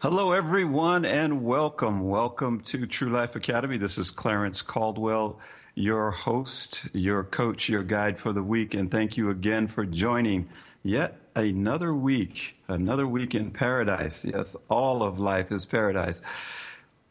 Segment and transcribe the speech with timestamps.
[0.00, 2.08] Hello, everyone, and welcome.
[2.08, 3.78] Welcome to True Life Academy.
[3.78, 5.40] This is Clarence Caldwell,
[5.74, 8.74] your host, your coach, your guide for the week.
[8.74, 10.50] And thank you again for joining
[10.84, 14.24] yet another week, another week in paradise.
[14.24, 16.22] Yes, all of life is paradise.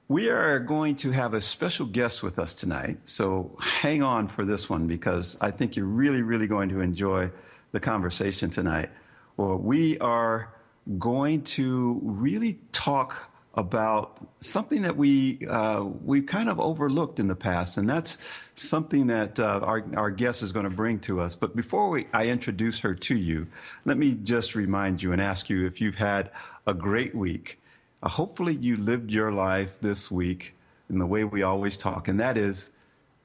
[0.08, 3.00] We are going to have a special guest with us tonight.
[3.04, 7.32] So hang on for this one because I think you're really, really going to enjoy
[7.74, 8.92] the conversation tonight.
[9.36, 10.54] Well, we are
[10.98, 17.36] going to really talk about something that we uh, we kind of overlooked in the
[17.36, 18.20] past, and that's
[18.56, 21.36] something that uh, our our guest is going to bring to us.
[21.36, 23.48] But before we, I introduce her to you,
[23.84, 26.30] let me just remind you and ask you if you've had
[26.68, 27.60] a great week.
[28.02, 30.54] Uh, hopefully, you lived your life this week
[30.88, 32.72] in the way we always talk, and that is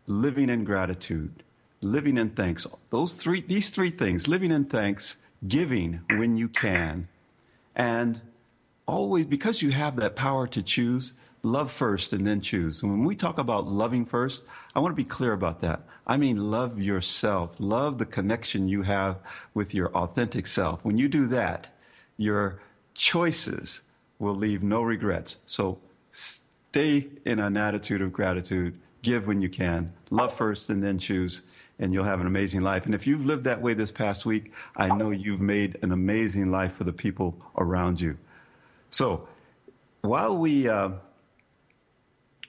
[0.07, 1.43] living in gratitude,
[1.83, 2.67] living in thanks.
[2.89, 7.09] Those three, these three things: living in thanks, giving when you can
[7.75, 8.21] and
[8.87, 12.83] always, because you have that power to choose, love first and then choose.
[12.83, 15.83] And when we talk about loving first, I want to be clear about that.
[16.07, 17.55] I mean, love yourself.
[17.59, 19.19] Love the connection you have
[19.55, 20.85] with your authentic self.
[20.85, 21.69] When you do that,
[22.17, 22.61] your
[22.95, 23.83] choices
[24.19, 25.39] will leave no regrets.
[25.47, 25.79] So
[26.13, 28.79] stay in an attitude of gratitude.
[29.03, 29.93] Give when you can.
[30.11, 31.43] Love first and then choose
[31.83, 32.87] and you'll have an amazing life.
[32.87, 36.51] And if you've lived that way this past week, I know you've made an amazing
[36.53, 38.17] life for the people around you.
[38.91, 39.29] So
[40.03, 40.91] while we uh,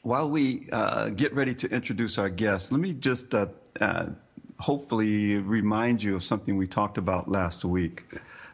[0.04, 3.48] while we uh, get ready to introduce our guest, let me just uh,
[3.82, 4.06] uh
[4.60, 8.04] hopefully remind you of something we talked about last week.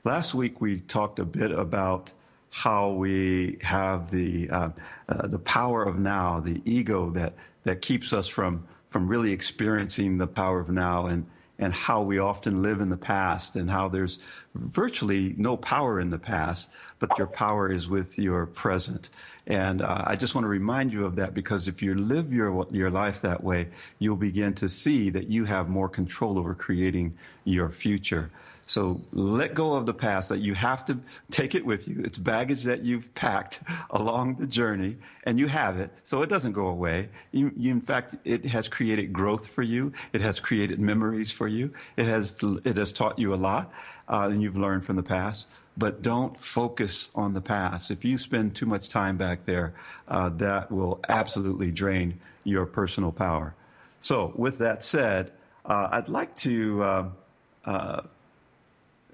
[0.05, 2.11] Last week we talked a bit about
[2.51, 4.69] how we have the uh,
[5.09, 10.17] uh, the power of now, the ego that that keeps us from from really experiencing
[10.17, 11.25] the power of now and
[11.59, 14.17] and how we often live in the past and how there's
[14.55, 19.09] virtually no power in the past, but your power is with your present.
[19.45, 22.65] And uh, I just want to remind you of that because if you live your
[22.71, 23.67] your life that way,
[23.99, 28.31] you'll begin to see that you have more control over creating your future.
[28.69, 30.99] So let go of the past that you have to
[31.31, 32.03] take it with you.
[32.05, 35.89] It's baggage that you've packed along the journey and you have it.
[36.03, 37.09] So it doesn't go away.
[37.31, 39.91] You, you, in fact, it has created growth for you.
[40.13, 41.73] It has created memories for you.
[41.97, 43.71] It has, it has taught you a lot
[44.07, 45.47] uh, and you've learned from the past.
[45.75, 47.89] But don't focus on the past.
[47.89, 49.73] If you spend too much time back there,
[50.07, 53.55] uh, that will absolutely drain your personal power.
[53.99, 55.31] So with that said,
[55.65, 58.01] uh, I'd like to uh,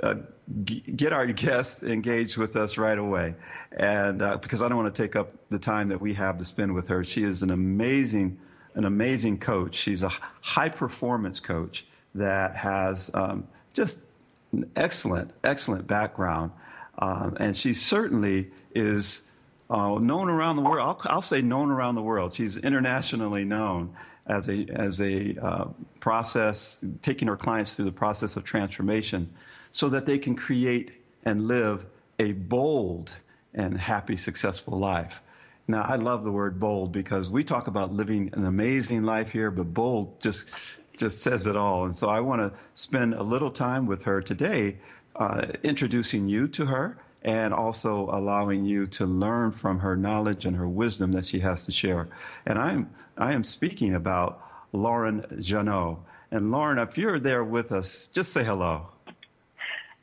[0.01, 0.15] uh,
[0.63, 3.35] g- get our guests engaged with us right away.
[3.71, 6.45] And uh, because I don't want to take up the time that we have to
[6.45, 8.39] spend with her, she is an amazing,
[8.73, 9.75] an amazing coach.
[9.75, 10.11] She's a
[10.41, 14.05] high performance coach that has um, just
[14.51, 16.51] an excellent, excellent background.
[16.97, 19.23] Um, and she certainly is
[19.69, 21.01] uh, known around the world.
[21.05, 22.33] I'll, I'll, say known around the world.
[22.33, 23.95] She's internationally known
[24.27, 25.65] as a as a uh,
[25.99, 29.33] process, taking her clients through the process of transformation
[29.75, 30.89] so that they can create
[31.25, 31.85] and live
[32.17, 33.11] a bold
[33.53, 35.21] and happy, successful life.
[35.67, 39.51] Now, I love the word bold because we talk about living an amazing life here,
[39.51, 40.47] but bold just
[40.95, 41.83] just says it all.
[41.83, 44.77] And so I want to spend a little time with her today,
[45.17, 50.55] uh, introducing you to her and also allowing you to learn from her knowledge and
[50.55, 52.07] her wisdom that she has to share.
[52.45, 54.41] And I'm I am speaking about
[54.71, 55.99] Lauren Jawno.
[56.31, 58.94] And Lauren, if you're there with us, just say hello.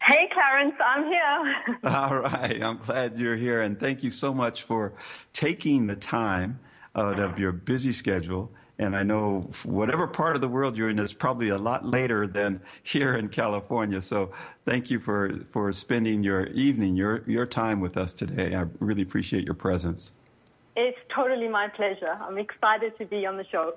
[0.04, 1.78] Hey, Clarence, I'm here.
[1.84, 2.60] All right.
[2.60, 3.62] I'm glad you're here.
[3.62, 4.94] And thank you so much for
[5.32, 6.58] taking the time
[6.96, 8.50] out of your busy schedule.
[8.78, 12.26] And I know whatever part of the world you're in is probably a lot later
[12.26, 14.00] than here in California.
[14.00, 14.32] So
[14.64, 18.56] thank you for, for spending your evening, your, your time with us today.
[18.56, 20.14] I really appreciate your presence.
[20.74, 22.16] It's totally my pleasure.
[22.18, 23.74] I'm excited to be on the show.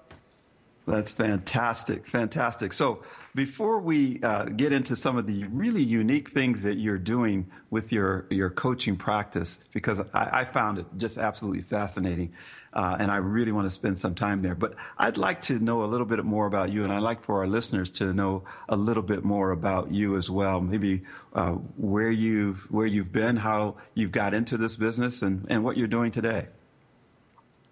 [0.88, 2.72] That's fantastic, fantastic.
[2.72, 3.04] So,
[3.34, 7.92] before we uh, get into some of the really unique things that you're doing with
[7.92, 12.34] your your coaching practice, because I, I found it just absolutely fascinating,
[12.72, 14.54] uh, and I really want to spend some time there.
[14.54, 17.40] But I'd like to know a little bit more about you, and I'd like for
[17.40, 20.62] our listeners to know a little bit more about you as well.
[20.62, 21.02] Maybe
[21.34, 25.78] uh, where you've where you've been, how you've got into this business, and, and what
[25.78, 26.50] you're doing today.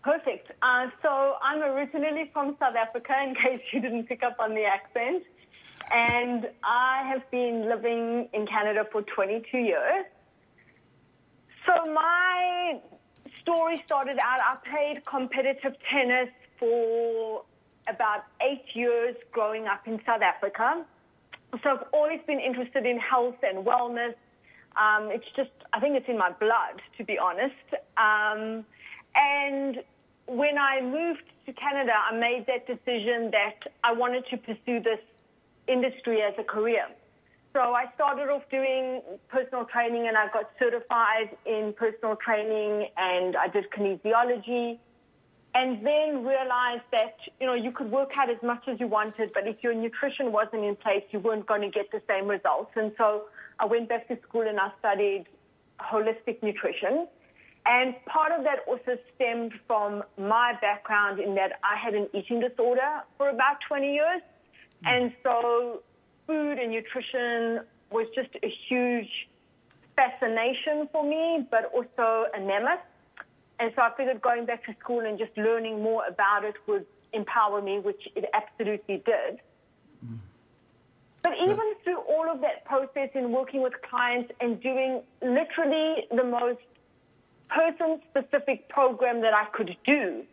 [0.03, 0.32] Perfect.
[0.63, 4.63] Uh, so I'm originally from South Africa, in case you didn't pick up on the
[4.63, 5.23] accent.
[5.91, 10.05] And I have been living in Canada for 22 years.
[11.65, 12.79] So my
[13.41, 17.43] story started out, I played competitive tennis for
[17.89, 20.85] about eight years growing up in South Africa.
[21.61, 24.15] So I've always been interested in health and wellness.
[24.77, 27.53] Um, it's just, I think it's in my blood, to be honest.
[27.97, 28.65] Um,
[29.15, 29.83] and
[30.27, 34.99] when I moved to Canada, I made that decision that I wanted to pursue this
[35.67, 36.87] industry as a career.
[37.53, 43.35] So I started off doing personal training and I got certified in personal training and
[43.35, 44.79] I did kinesiology
[45.55, 49.31] and then realized that, you know, you could work out as much as you wanted,
[49.33, 52.71] but if your nutrition wasn't in place, you weren't going to get the same results.
[52.75, 53.25] And so
[53.59, 55.25] I went back to school and I studied
[55.79, 57.07] holistic nutrition.
[57.65, 62.41] And part of that also stemmed from my background in that I had an eating
[62.41, 64.21] disorder for about 20 years.
[64.81, 64.87] Hmm.
[64.87, 65.81] And so
[66.27, 69.29] food and nutrition was just a huge
[69.95, 72.83] fascination for me, but also a nemesis.
[73.59, 76.85] And so I figured going back to school and just learning more about it would
[77.13, 79.39] empower me, which it absolutely did.
[80.05, 80.15] Hmm.
[81.21, 86.23] But even through all of that process in working with clients and doing literally the
[86.25, 86.59] most
[87.49, 90.23] person specific program that I could do,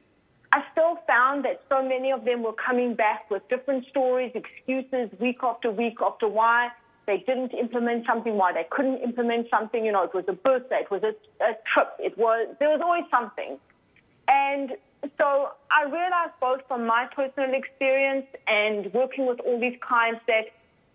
[0.53, 5.11] I still found that so many of them were coming back with different stories, excuses
[5.21, 6.71] week after week after why
[7.07, 9.85] they didn't implement something, why they couldn't implement something.
[9.85, 11.15] You know, it was a birthday, it was a,
[11.45, 13.59] a trip, it was, there was always something.
[14.29, 14.73] And
[15.19, 20.47] so I realized both from my personal experience and working with all these clients that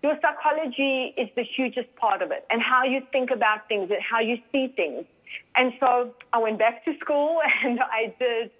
[0.04, 4.00] your psychology is the hugest part of it and how you think about things and
[4.02, 5.06] how you see things.
[5.56, 8.52] And so I went back to school and I did,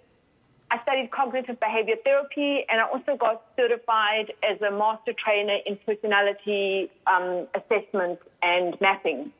[0.70, 5.78] I studied cognitive behavior therapy and I also got certified as a master trainer in
[5.86, 9.32] personality um, assessment and mapping.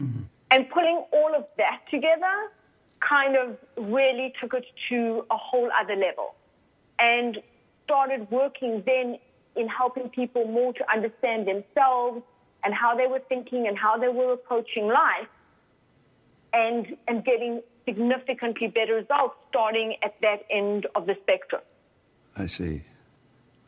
[0.00, 0.22] Mm-hmm.
[0.50, 2.50] And pulling all of that together
[3.00, 6.34] kind of really took it to a whole other level
[6.98, 7.38] and
[7.84, 9.18] started working then
[9.56, 12.22] in helping people more to understand themselves
[12.64, 15.28] and how they were thinking and how they were approaching life
[16.52, 21.62] and, and getting significantly better results starting at that end of the spectrum.
[22.36, 22.82] I see.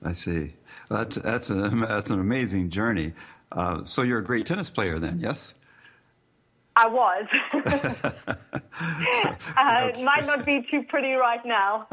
[0.02, 0.54] I see.
[0.90, 3.12] That's, that's, an, that's an amazing journey.
[3.50, 5.54] Uh, so you're a great tennis player then, yes?
[6.76, 7.26] I was.
[7.54, 7.60] uh,
[9.94, 11.86] it might not be too pretty right now.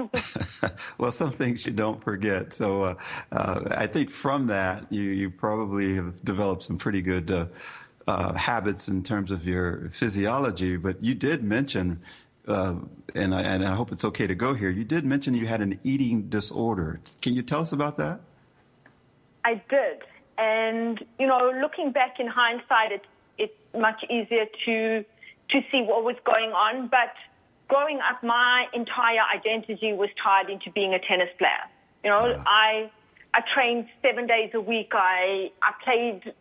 [0.98, 2.52] well, some things you don't forget.
[2.54, 2.96] So uh,
[3.32, 7.30] uh, I think from that, you, you probably have developed some pretty good
[8.12, 10.78] uh, uh, habits in terms of your physiology.
[10.78, 12.02] But you did mention,
[12.48, 12.76] uh,
[13.16, 15.62] and, I, and I hope it's okay to go here, you did mention you had
[15.62, 17.00] an eating disorder.
[17.22, 18.22] Can you tell us about that?
[19.46, 20.04] I did.
[20.38, 23.06] And, you know, looking back in hindsight, it's
[23.38, 25.06] it's much easier to
[25.52, 26.88] to see what was going on.
[26.88, 27.14] But
[27.68, 31.66] growing up, my entire identity was tied into being a tennis player.
[32.04, 32.44] You know, yeah.
[32.46, 32.88] I
[33.34, 34.92] I trained seven days a week.
[34.94, 36.34] I I played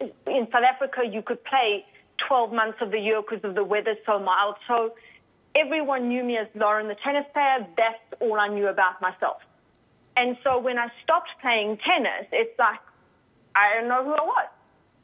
[0.00, 1.02] in South Africa.
[1.10, 1.84] You could play
[2.26, 4.56] 12 months of the year because of the weather so mild.
[4.66, 4.94] So
[5.54, 7.66] everyone knew me as Lauren, the tennis player.
[7.76, 9.38] That's all I knew about myself.
[10.16, 12.80] And so when I stopped playing tennis, it's like
[13.54, 14.48] I don't know who I was.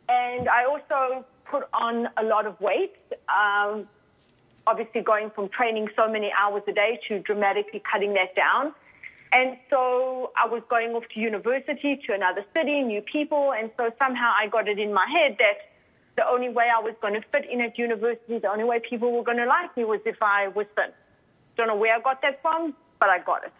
[0.09, 2.97] And I also put on a lot of weight.
[3.29, 3.87] Um,
[4.67, 8.75] obviously, going from training so many hours a day to dramatically cutting that down.
[9.35, 13.53] And so I was going off to university, to another city, new people.
[13.53, 15.59] And so somehow I got it in my head that
[16.17, 19.11] the only way I was going to fit in at university, the only way people
[19.11, 20.93] were going to like me was if I was thin.
[21.57, 23.53] Don't know where I got that from, but I got it.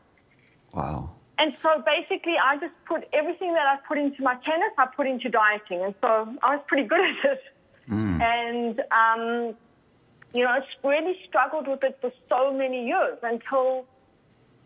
[0.73, 1.11] Wow.
[1.39, 5.09] And so basically, I just put everything that I put into my tennis, I put
[5.09, 5.83] into dieting.
[5.83, 7.43] And so I was pretty good at it.
[7.91, 8.21] Mm.
[8.23, 9.57] And, um,
[10.33, 13.87] you know, I really struggled with it for so many years until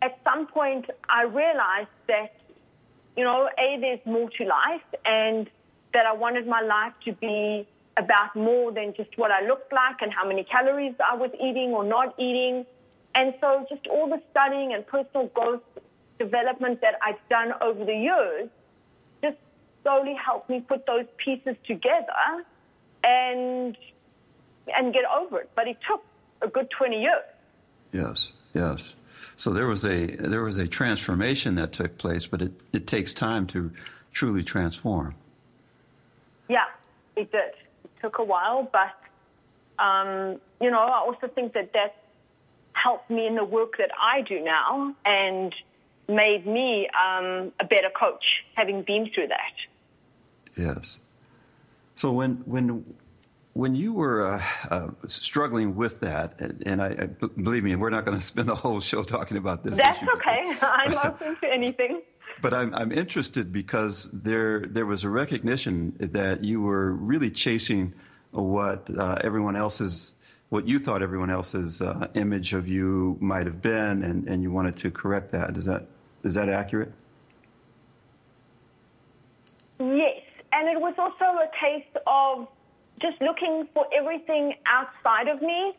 [0.01, 2.33] at some point I realized that,
[3.17, 5.49] you know, A, there's more to life and
[5.93, 9.97] that I wanted my life to be about more than just what I looked like
[10.01, 12.65] and how many calories I was eating or not eating.
[13.15, 15.63] And so just all the studying and personal growth
[16.17, 18.49] development that I've done over the years
[19.21, 19.37] just
[19.83, 22.45] slowly helped me put those pieces together
[23.03, 23.77] and
[24.75, 25.49] and get over it.
[25.55, 26.03] But it took
[26.41, 27.23] a good 20 years.
[27.91, 28.95] Yes, yes.
[29.39, 33.13] So there was a there was a transformation that took place, but it, it takes
[33.13, 33.71] time to
[34.11, 35.15] truly transform.
[36.49, 36.65] Yeah,
[37.15, 37.53] it did.
[37.85, 42.03] It took a while, but um, you know, I also think that that
[42.73, 45.55] helped me in the work that I do now and
[46.09, 49.53] made me um, a better coach, having been through that.
[50.57, 50.99] Yes.
[51.95, 52.83] So when when
[53.59, 57.89] when you were uh, uh, struggling with that, and, and I, I, believe me, we're
[57.89, 59.77] not going to spend the whole show talking about this.
[59.77, 60.55] That's okay.
[60.61, 62.01] I'm open to anything.
[62.41, 67.93] But I'm, I'm interested because there there was a recognition that you were really chasing
[68.31, 70.15] what uh, everyone else's
[70.47, 74.51] what you thought everyone else's uh, image of you might have been, and, and you
[74.51, 75.57] wanted to correct that.
[75.57, 75.85] Is that
[76.23, 76.93] is that accurate?
[79.79, 80.21] Yes,
[80.53, 82.47] and it was also a case of
[83.01, 85.73] just looking for everything outside of me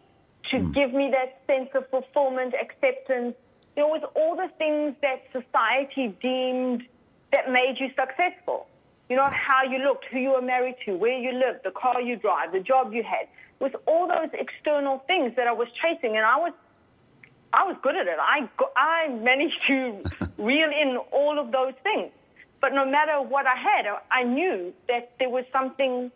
[0.50, 0.75] to mm.
[0.75, 3.35] give me that sense of fulfillment, acceptance.
[3.77, 6.83] You know, with all the things that society deemed
[7.33, 8.67] that made you successful.
[9.09, 12.00] You know, how you looked, who you were married to, where you lived, the car
[12.00, 13.29] you drive, the job you had.
[13.59, 16.53] With all those external things that I was chasing, and I was,
[17.53, 18.17] I was good at it.
[18.19, 20.03] I, I managed to
[20.39, 22.11] reel in all of those things.
[22.61, 26.12] But no matter what I had, I knew that there was something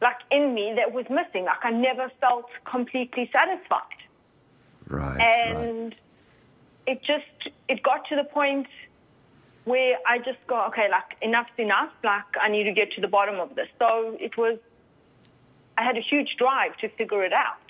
[0.00, 1.44] like in me that was missing.
[1.44, 4.00] Like I never felt completely satisfied.
[4.88, 5.20] Right.
[5.20, 5.98] And right.
[6.86, 8.66] it just it got to the point
[9.64, 11.92] where I just go, okay, like enough's enough.
[12.02, 13.68] Like I need to get to the bottom of this.
[13.78, 14.58] So it was.
[15.78, 17.69] I had a huge drive to figure it out.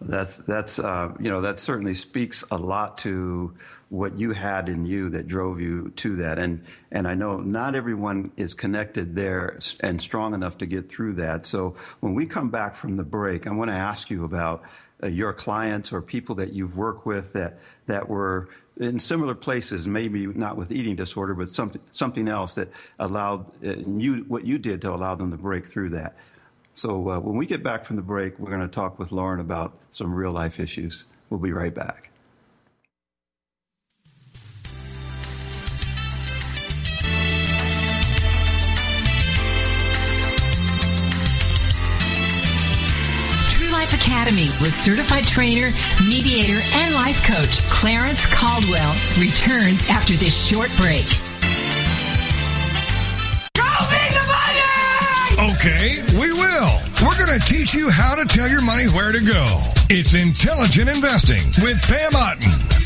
[0.00, 3.54] That's that's uh, you know that certainly speaks a lot to
[3.90, 6.38] what you had in you that drove you to that.
[6.38, 11.14] And, and I know not everyone is connected there and strong enough to get through
[11.14, 11.46] that.
[11.46, 14.62] So when we come back from the break, I want to ask you about
[15.02, 19.86] uh, your clients or people that you've worked with that, that were in similar places,
[19.86, 24.58] maybe not with eating disorder, but something, something else that allowed uh, you, what you
[24.58, 26.14] did to allow them to break through that.
[26.74, 29.40] So uh, when we get back from the break, we're going to talk with Lauren
[29.40, 31.06] about some real life issues.
[31.28, 32.10] We'll be right back.
[43.48, 45.70] True Life Academy with certified trainer,
[46.08, 51.06] mediator, and life coach Clarence Caldwell returns after this short break.
[55.40, 56.27] Okay, we will.
[57.08, 59.56] We're going to teach you how to tell your money where to go.
[59.88, 62.77] It's Intelligent Investing with Pam Otten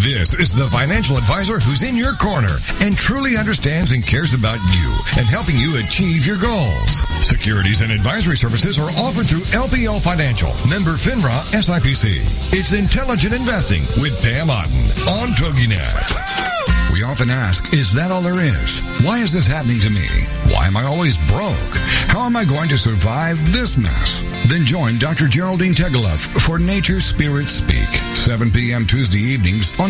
[0.00, 4.56] This is the financial advisor who's in your corner and truly understands and cares about
[4.72, 4.88] you
[5.18, 7.04] and helping you achieve your goals.
[7.20, 12.16] Securities and advisory services are offered through LPL Financial, member FINRA SIPC.
[12.56, 16.70] It's intelligent investing with Pam Otten on TogiNet.
[16.92, 18.80] We often ask, is that all there is?
[19.06, 20.06] Why is this happening to me?
[20.50, 21.76] Why am I always broke?
[22.10, 24.24] How am I going to survive this mess?
[24.48, 25.28] Then join Dr.
[25.28, 28.86] Geraldine Tegeloff for Nature Spirit Speak, 7 p.m.
[28.86, 29.89] Tuesday evenings on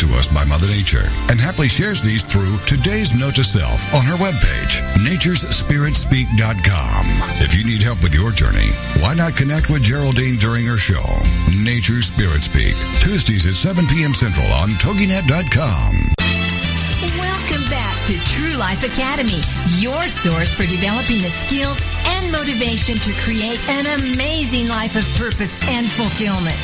[0.01, 4.01] to us by Mother Nature and happily shares these through today's note to self on
[4.01, 7.05] her webpage, naturespiritspeak.com.
[7.37, 11.05] If you need help with your journey, why not connect with Geraldine during her show,
[11.53, 14.15] Nature Spirit Speak, Tuesdays at 7 p.m.
[14.15, 16.15] Central on TogiNet.com.
[17.21, 19.41] Welcome back to True Life Academy,
[19.77, 21.79] your source for developing the skills
[22.17, 26.57] and motivation to create an amazing life of purpose and fulfillment.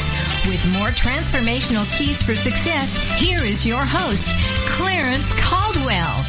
[0.46, 4.27] With more transformational keys for success, here is your host,
[4.70, 6.24] Clarence Caldwell.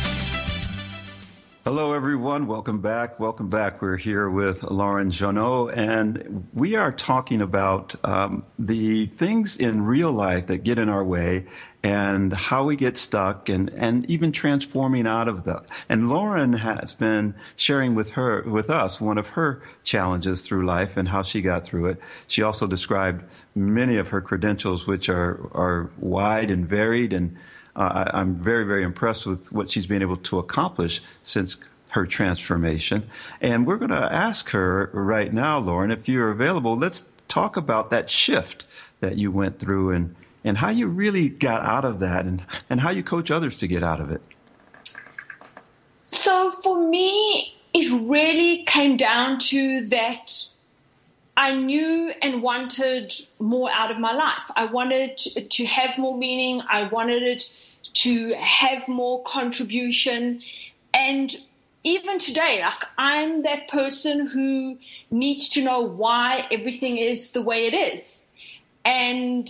[1.65, 2.47] Hello, everyone.
[2.47, 3.21] Welcome back.
[3.21, 3.83] Welcome back.
[3.83, 10.11] We're here with Lauren Jawno, and we are talking about um, the things in real
[10.11, 11.47] life that get in our way
[11.83, 15.65] and how we get stuck and, and even transforming out of that.
[15.89, 20.97] And Lauren has been sharing with her, with us, one of her challenges through life
[20.97, 22.01] and how she got through it.
[22.27, 27.37] She also described many of her credentials, which are, are wide and varied and
[27.77, 31.59] uh, I, am very, very impressed with what she's been able to accomplish since
[31.91, 33.09] her transformation.
[33.41, 37.91] And we're going to ask her right now, Lauren, if you're available, let's talk about
[37.91, 38.67] that shift
[38.99, 40.17] that you went through and,
[40.49, 43.69] and how you really got out of that and, and how you coach others to
[43.69, 44.23] get out of it.
[46.07, 50.49] So for me, it really came down to that
[51.37, 54.51] I knew and wanted more out of my life.
[54.57, 56.63] I wanted to have more meaning.
[56.69, 57.57] I wanted it
[57.95, 60.41] to have more contribution.
[60.93, 61.37] And
[61.85, 64.79] even today, like I'm that person who
[65.11, 68.25] needs to know why everything is the way it is.
[68.85, 69.49] And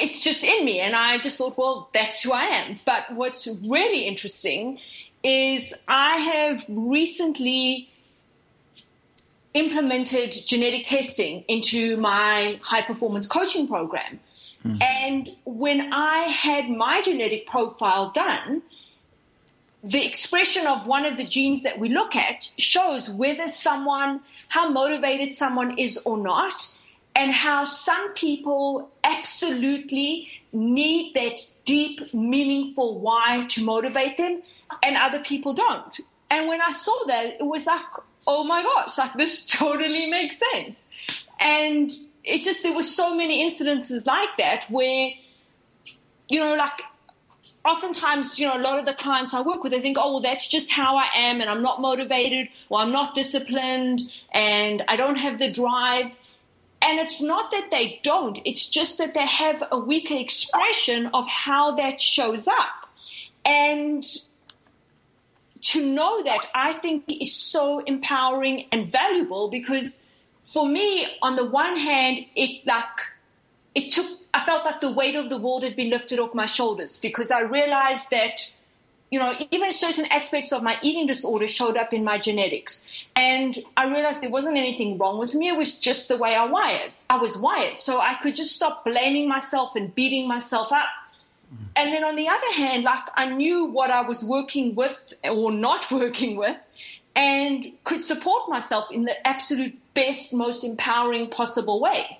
[0.00, 0.80] it's just in me.
[0.80, 2.76] And I just thought, well, that's who I am.
[2.84, 4.78] But what's really interesting
[5.22, 7.88] is I have recently
[9.54, 14.20] implemented genetic testing into my high performance coaching program.
[14.64, 14.82] Mm-hmm.
[14.82, 18.62] And when I had my genetic profile done,
[19.82, 24.68] the expression of one of the genes that we look at shows whether someone, how
[24.68, 26.76] motivated someone is or not,
[27.16, 34.42] and how some people absolutely need that deep, meaningful why to motivate them,
[34.82, 35.98] and other people don't.
[36.30, 37.80] And when I saw that, it was like,
[38.26, 40.90] oh my gosh, like this totally makes sense.
[41.40, 41.90] And
[42.22, 45.10] it just there were so many incidences like that where
[46.28, 46.82] you know like
[47.64, 50.20] oftentimes you know a lot of the clients i work with they think oh well
[50.20, 54.00] that's just how i am and i'm not motivated or i'm not disciplined
[54.32, 56.18] and i don't have the drive
[56.82, 61.26] and it's not that they don't it's just that they have a weaker expression of
[61.28, 62.88] how that shows up
[63.44, 64.04] and
[65.60, 70.06] to know that i think is so empowering and valuable because
[70.46, 72.84] for me, on the one hand, it like
[73.74, 76.46] it took I felt like the weight of the world had been lifted off my
[76.46, 78.52] shoulders because I realized that,
[79.10, 82.86] you know, even certain aspects of my eating disorder showed up in my genetics.
[83.16, 85.48] And I realized there wasn't anything wrong with me.
[85.48, 86.94] It was just the way I wired.
[87.08, 87.78] I was wired.
[87.78, 90.84] So I could just stop blaming myself and beating myself up.
[91.52, 91.64] Mm-hmm.
[91.76, 95.50] And then on the other hand, like I knew what I was working with or
[95.50, 96.58] not working with
[97.16, 102.18] and could support myself in the absolute best, most empowering possible way.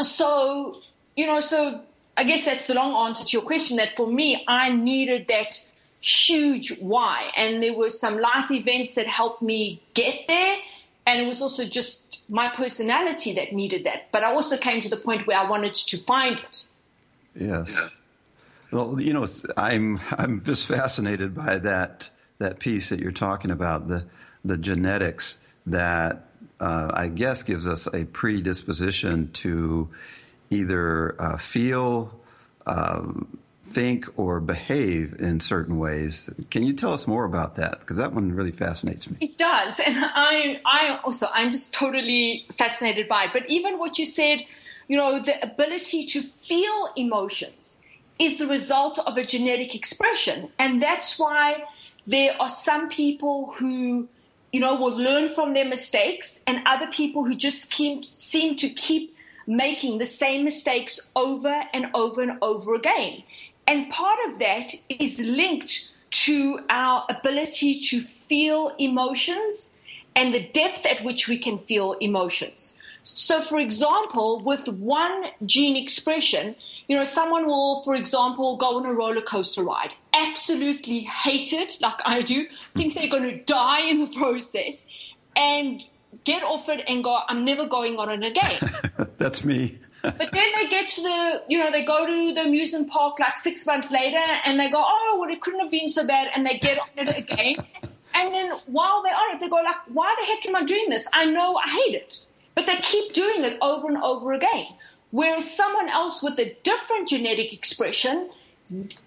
[0.00, 0.80] So,
[1.14, 1.82] you know, so
[2.16, 5.62] I guess that's the long answer to your question that for me, I needed that
[6.00, 7.30] huge why.
[7.36, 10.58] And there were some life events that helped me get there.
[11.06, 14.12] And it was also just my personality that needed that.
[14.12, 16.66] But I also came to the point where I wanted to find it.
[17.34, 17.90] Yes.
[18.70, 23.88] Well, you know, I'm I'm just fascinated by that that piece that you're talking about
[23.88, 24.04] the
[24.44, 26.28] the genetics that
[26.60, 29.88] uh, I guess, gives us a predisposition to
[30.50, 32.18] either uh, feel,
[32.66, 33.38] um,
[33.70, 36.30] think, or behave in certain ways.
[36.50, 37.80] Can you tell us more about that?
[37.80, 39.16] Because that one really fascinates me.
[39.20, 43.32] It does, and I, I also, I'm just totally fascinated by it.
[43.32, 44.44] But even what you said,
[44.88, 47.80] you know, the ability to feel emotions
[48.18, 51.64] is the result of a genetic expression, and that's why
[52.06, 54.08] there are some people who
[54.52, 58.68] you know, will learn from their mistakes, and other people who just keep, seem to
[58.68, 59.14] keep
[59.46, 63.22] making the same mistakes over and over and over again.
[63.68, 69.72] And part of that is linked to our ability to feel emotions
[70.16, 72.74] and the depth at which we can feel emotions.
[73.02, 76.56] So, for example, with one gene expression,
[76.88, 81.76] you know, someone will, for example, go on a roller coaster ride, absolutely hate it,
[81.82, 84.86] like I do, think they're going to die in the process,
[85.36, 85.84] and
[86.24, 89.08] get off it and go, I'm never going on it again.
[89.18, 89.78] That's me.
[90.02, 93.36] But then they get to the, you know, they go to the amusement park like
[93.36, 96.30] six months later and they go, oh, well, it couldn't have been so bad.
[96.34, 97.56] And they get on it again.
[98.14, 100.88] and then while they're on it, they go like, why the heck am I doing
[100.90, 101.08] this?
[101.12, 102.18] I know I hate it.
[102.54, 104.66] But they keep doing it over and over again.
[105.10, 108.30] Whereas someone else with a different genetic expression,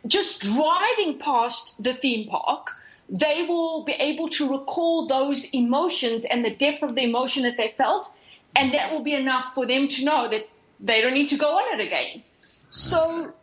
[0.07, 2.71] just driving past the theme park,
[3.07, 7.57] they will be able to recall those emotions and the depth of the emotion that
[7.57, 8.13] they felt.
[8.55, 10.49] And that will be enough for them to know that
[10.81, 12.23] they don't need to go on it again.
[12.69, 13.33] So,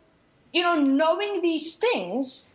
[0.53, 2.49] you know, knowing these things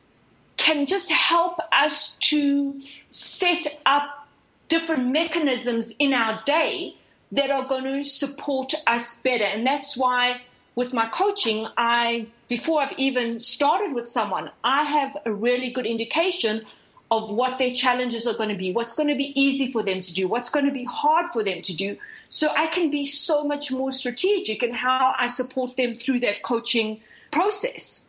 [0.56, 4.28] can just help us to set up
[4.68, 6.96] different mechanisms in our day
[7.32, 9.44] that are going to support us better.
[9.44, 10.42] And that's why
[10.74, 15.86] with my coaching, I before I've even started with someone, I have a really good
[15.86, 16.66] indication
[17.10, 20.00] of what their challenges are going to be, what's going to be easy for them
[20.00, 21.96] to do, what's going to be hard for them to do.
[22.28, 26.42] So I can be so much more strategic in how I support them through that
[26.42, 28.04] coaching process.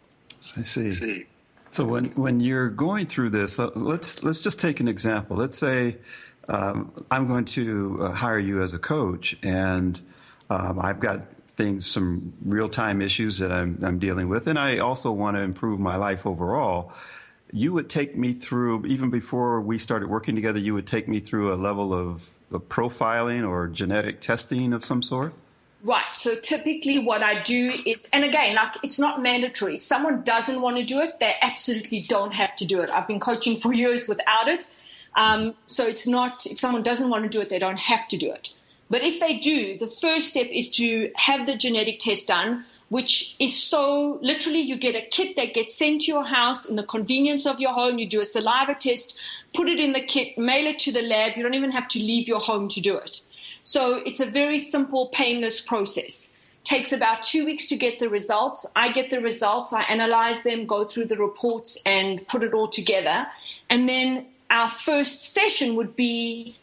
[0.58, 1.26] I see.
[1.72, 5.36] So when when you're going through this, uh, let's let's just take an example.
[5.36, 5.98] Let's say
[6.48, 10.00] um, I'm going to uh, hire you as a coach, and
[10.50, 11.22] um, I've got
[11.58, 15.42] things, some real time issues that I'm, I'm dealing with, and I also want to
[15.42, 16.94] improve my life overall.
[17.56, 21.22] You would take me through, even before we started working together, you would take me
[21.22, 25.34] through a level of, of profiling or genetic testing of some sort?
[25.82, 26.04] Right.
[26.12, 29.76] So typically, what I do is, and again, like it's not mandatory.
[29.76, 32.90] If someone doesn't want to do it, they absolutely don't have to do it.
[32.90, 34.68] I've been coaching for years without it.
[35.16, 38.18] Um, so it's not, if someone doesn't want to do it, they don't have to
[38.18, 38.55] do it.
[38.90, 43.36] But if they do, the first step is to have the genetic test done, which
[43.40, 46.84] is so literally you get a kit that gets sent to your house in the
[46.84, 47.98] convenience of your home.
[47.98, 49.18] You do a saliva test,
[49.54, 51.36] put it in the kit, mail it to the lab.
[51.36, 53.22] You don't even have to leave your home to do it.
[53.64, 56.30] So it's a very simple, painless process.
[56.64, 58.66] Takes about two weeks to get the results.
[58.76, 62.68] I get the results, I analyze them, go through the reports, and put it all
[62.68, 63.26] together.
[63.70, 66.56] And then our first session would be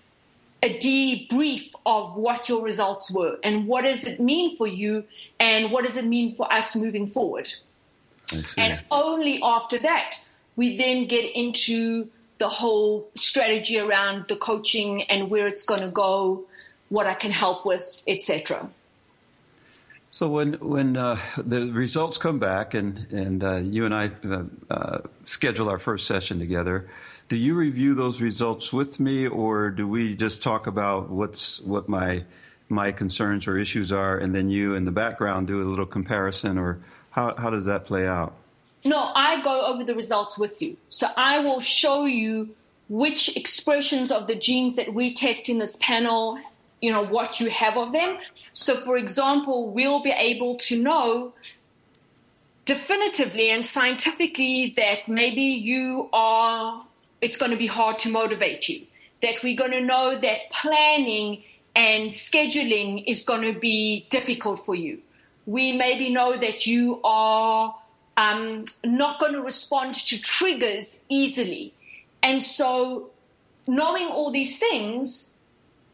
[0.63, 5.05] a debrief of what your results were and what does it mean for you
[5.41, 7.53] and what does it mean for us moving forward.
[8.57, 10.17] And only after that,
[10.57, 15.89] we then get into the whole strategy around the coaching and where it's going to
[15.89, 16.45] go,
[16.89, 18.69] what I can help with, etc.
[20.11, 24.45] So when when uh, the results come back and and uh, you and I uh,
[24.71, 26.89] uh schedule our first session together,
[27.33, 31.89] do you review those results with me, or do we just talk about what's what
[31.89, 32.23] my
[32.69, 36.59] my concerns or issues are, and then you in the background do a little comparison,
[36.59, 36.81] or
[37.13, 38.35] how how does that play out?
[38.85, 40.77] No, I go over the results with you.
[40.91, 42.55] So I will show you
[42.91, 46.39] which expressions of the genes that we test in this panel,
[46.83, 48.19] you know, what you have of them.
[48.53, 51.33] So, for example, we'll be able to know
[52.67, 56.85] definitively and scientifically that maybe you are
[57.23, 58.85] it's going to be hard to motivate you.
[59.23, 64.75] That we're going to know that planning and scheduling is going to be difficult for
[64.75, 64.99] you.
[65.47, 67.75] We maybe know that you are
[68.17, 71.73] um, not going to respond to triggers easily.
[72.23, 73.11] And so,
[73.67, 75.32] knowing all these things,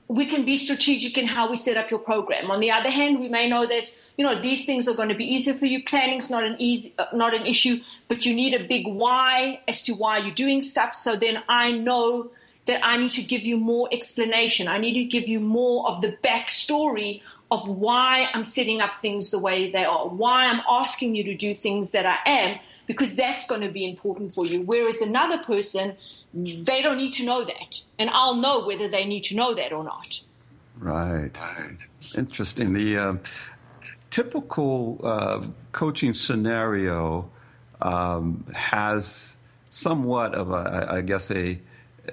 [0.09, 2.51] we can be strategic in how we set up your program.
[2.51, 5.15] On the other hand, we may know that you know these things are going to
[5.15, 5.85] be easier for you.
[5.85, 9.83] Planning's not an easy uh, not an issue but you need a big why as
[9.83, 10.93] to why you're doing stuff.
[10.95, 12.31] So then i know
[12.67, 14.67] that i need to give you more explanation.
[14.67, 19.31] I need to give you more of the backstory of why i'm setting up things
[19.31, 23.15] the way they are why i'm asking you to do things that i am because
[23.15, 24.63] that's going to be important for you.
[24.63, 25.97] Whereas another person
[26.35, 27.81] they don't need to know that.
[27.99, 30.21] And i'll know whether they need to know that or not.
[30.79, 31.33] Right.
[32.15, 32.73] Interesting.
[32.73, 33.15] The uh,
[34.11, 37.31] typical uh, coaching scenario
[37.81, 39.37] um, has
[39.71, 41.61] somewhat of a, I guess, a,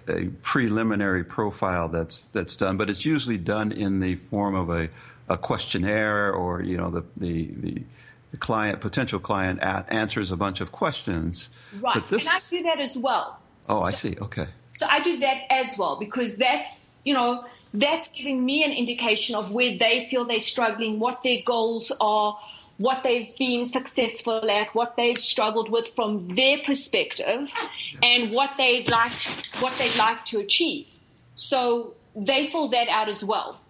[0.07, 4.89] a, preliminary profile that's that's done, but it's usually done in the form of a,
[5.29, 7.83] a questionnaire, or you know, the the, the,
[8.31, 11.49] the client, potential client, a- answers a bunch of questions.
[11.79, 13.39] Right, but this, and I do that as well.
[13.67, 14.15] Oh, I see.
[14.21, 14.47] Okay.
[14.73, 19.35] So I do that as well because that's you know that's giving me an indication
[19.35, 22.37] of where they feel they're struggling, what their goals are,
[22.77, 27.53] what they've been successful at, what they've struggled with from their perspective,
[28.03, 29.13] and what they'd like
[29.59, 30.87] what they'd like to achieve.
[31.35, 33.61] So they fill that out as well.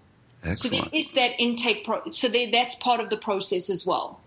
[0.43, 0.60] Excellent.
[0.60, 1.86] So there is that intake.
[1.86, 4.21] Pro- so that's part of the process as well.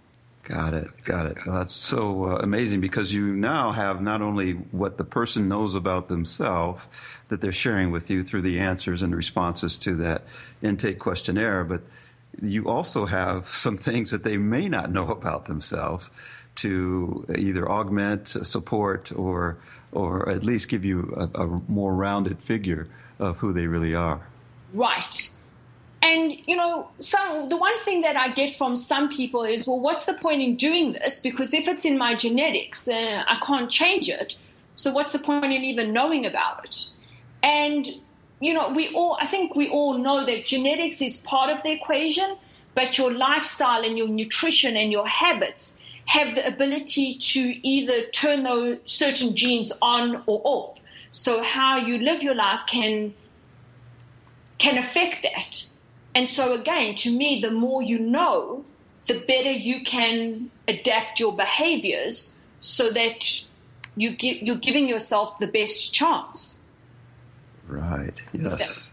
[0.48, 0.90] Got it.
[1.04, 1.38] Got it.
[1.46, 5.74] Well, that's so uh, amazing because you now have not only what the person knows
[5.74, 6.82] about themselves
[7.28, 10.22] that they're sharing with you through the answers and responses to that
[10.62, 11.82] intake questionnaire, but
[12.40, 16.10] you also have some things that they may not know about themselves
[16.54, 19.58] to either augment, support, or
[19.92, 24.26] or at least give you a, a more rounded figure of who they really are.
[24.72, 25.30] Right.
[26.00, 29.80] And you know, some the one thing that I get from some people is, well,
[29.80, 31.20] what's the point in doing this?
[31.20, 34.36] Because if it's in my genetics, then I can't change it.
[34.74, 36.86] So what's the point in even knowing about it?
[37.42, 37.86] And
[38.40, 41.72] you know, we all I think we all know that genetics is part of the
[41.72, 42.36] equation,
[42.74, 48.44] but your lifestyle and your nutrition and your habits have the ability to either turn
[48.44, 50.80] those certain genes on or off.
[51.10, 53.14] So how you live your life can
[54.58, 55.66] can affect that.
[56.18, 58.64] And so again, to me, the more you know,
[59.06, 63.44] the better you can adapt your behaviors so that
[63.94, 66.58] you give, you're giving yourself the best chance.
[67.68, 68.20] Right.
[68.32, 68.90] Yes.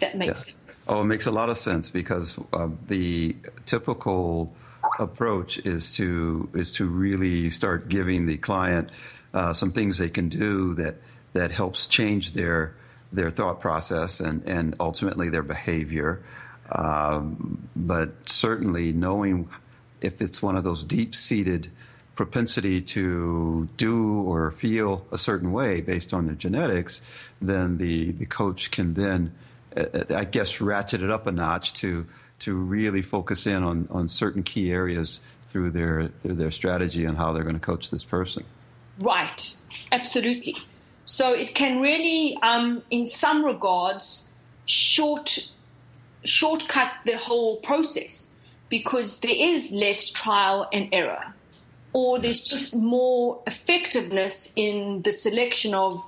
[0.00, 0.54] That, that makes yeah.
[0.64, 0.90] sense.
[0.90, 4.54] Oh, it makes a lot of sense because uh, the typical
[4.98, 8.90] approach is to is to really start giving the client
[9.32, 10.96] uh, some things they can do that
[11.32, 12.76] that helps change their
[13.10, 16.22] their thought process and and ultimately their behavior.
[16.72, 19.48] Um, but certainly knowing
[20.00, 21.70] if it's one of those deep seated
[22.16, 27.02] propensity to do or feel a certain way based on their genetics,
[27.40, 29.34] then the, the coach can then,
[29.76, 32.06] uh, I guess, ratchet it up a notch to
[32.38, 37.16] to really focus in on, on certain key areas through their through their strategy on
[37.16, 38.44] how they're going to coach this person.
[39.00, 39.56] Right,
[39.92, 40.56] absolutely.
[41.04, 44.30] So it can really, um, in some regards,
[44.64, 45.50] short
[46.26, 48.30] shortcut the whole process
[48.68, 51.34] because there is less trial and error,
[51.92, 56.00] or there's just more effectiveness in the selection of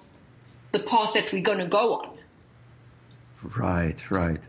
[0.73, 2.19] the path that we're going to go on.
[3.43, 4.41] Right, right.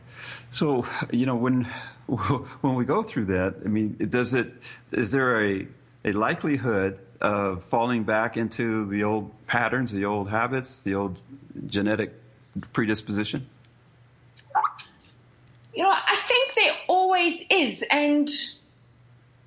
[0.52, 1.64] So you know when
[2.08, 4.54] when we go through that, I mean, does it
[4.92, 5.68] is there a
[6.04, 11.20] a likelihood of falling back into the old patterns, the old habits, the old
[11.68, 12.14] genetic
[12.74, 13.48] predisposition?
[15.80, 18.30] You know, I think there always is, and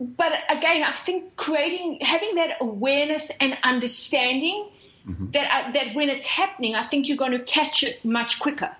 [0.00, 4.70] but again, I think creating having that awareness and understanding
[5.06, 5.30] mm-hmm.
[5.32, 8.74] that uh, that when it's happening, I think you're going to catch it much quicker.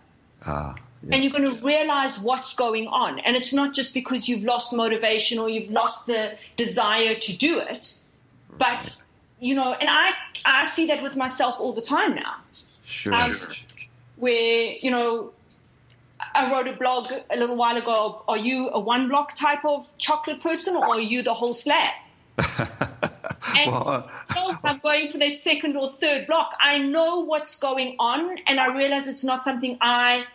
[0.47, 0.75] Ah.
[1.03, 1.13] Yes.
[1.13, 3.19] And you're going to realize what's going on.
[3.19, 7.59] And it's not just because you've lost motivation or you've lost the desire to do
[7.59, 7.99] it,
[8.57, 8.97] but,
[9.41, 10.13] you know, and I,
[10.47, 12.37] I see that with myself all the time now.
[12.85, 13.13] Sure.
[13.13, 13.39] Um,
[14.17, 15.33] where, you know,
[16.35, 18.23] I wrote a blog a little while ago.
[18.29, 21.93] Are you a one block type of chocolate person or are you the whole slab?
[22.39, 26.55] and well, uh, so I'm going for that second or third block.
[26.61, 30.27] I know what's going on and I realize it's not something I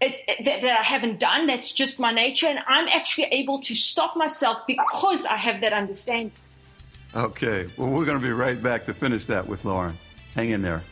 [0.00, 1.46] it, it, that, that, I haven't done.
[1.46, 5.72] That's just my nature, and I'm actually able to stop myself because I have that
[5.72, 6.32] understanding.
[7.14, 9.96] Okay, well, we're going to be right back to finish that with Lauren.
[10.34, 10.82] Hang in there.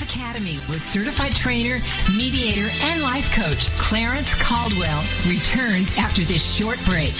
[0.00, 1.76] Life Academy with certified trainer,
[2.16, 7.12] mediator, and life coach Clarence Caldwell returns after this short break.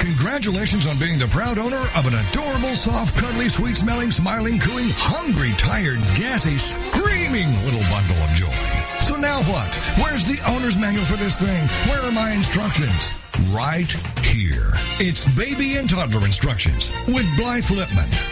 [0.00, 4.88] Congratulations on being the proud owner of an adorable, soft, cuddly, sweet smelling, smiling, cooing,
[4.94, 8.50] hungry, tired, gassy, screaming little bundle of joy.
[9.00, 9.72] So now what?
[10.02, 11.68] Where's the owner's manual for this thing?
[11.88, 13.10] Where are my instructions?
[13.52, 13.90] Right
[14.24, 14.72] here.
[14.98, 18.31] It's baby and toddler instructions with Blythe Lipman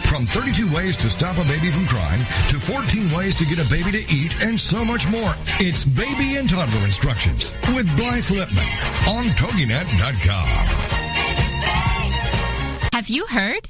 [0.11, 2.19] From 32 ways to stop a baby from crying
[2.49, 5.33] to 14 ways to get a baby to eat and so much more.
[5.61, 10.47] It's baby and toddler instructions with Blythe Lipman on TogiNet.com.
[12.91, 13.69] Have you heard?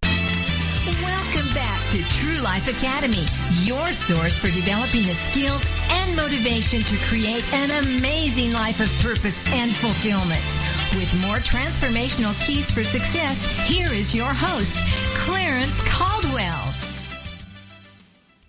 [1.91, 3.25] Life Academy,
[3.63, 9.35] your source for developing the skills and motivation to create an amazing life of purpose
[9.51, 10.41] and fulfillment.
[10.95, 14.73] With more transformational keys for success, here is your host,
[15.17, 16.73] Clarence Caldwell.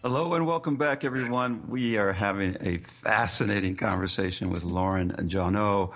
[0.02, 1.68] Hello and welcome back, everyone.
[1.68, 5.92] We are having a fascinating conversation with Lauren Jawno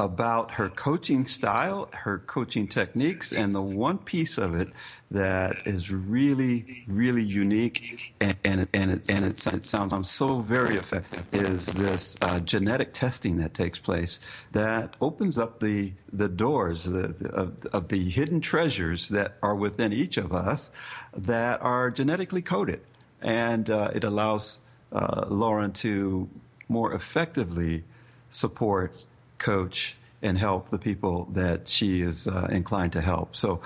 [0.00, 4.68] about her coaching style, her coaching techniques, and the one piece of it
[5.10, 10.76] that is really, really unique and, and, and, it, and it, it sounds so very
[10.76, 14.20] effective is this uh, genetic testing that takes place
[14.52, 19.54] that opens up the, the doors the, the, of, of the hidden treasures that are
[19.54, 20.70] within each of us
[21.14, 22.80] that are genetically coded.
[23.20, 24.60] And uh, it allows
[24.92, 26.30] uh, Lauren to
[26.68, 27.84] more effectively
[28.30, 29.04] support,
[29.40, 33.34] coach, and help the people that she is uh, inclined to help.
[33.34, 33.60] So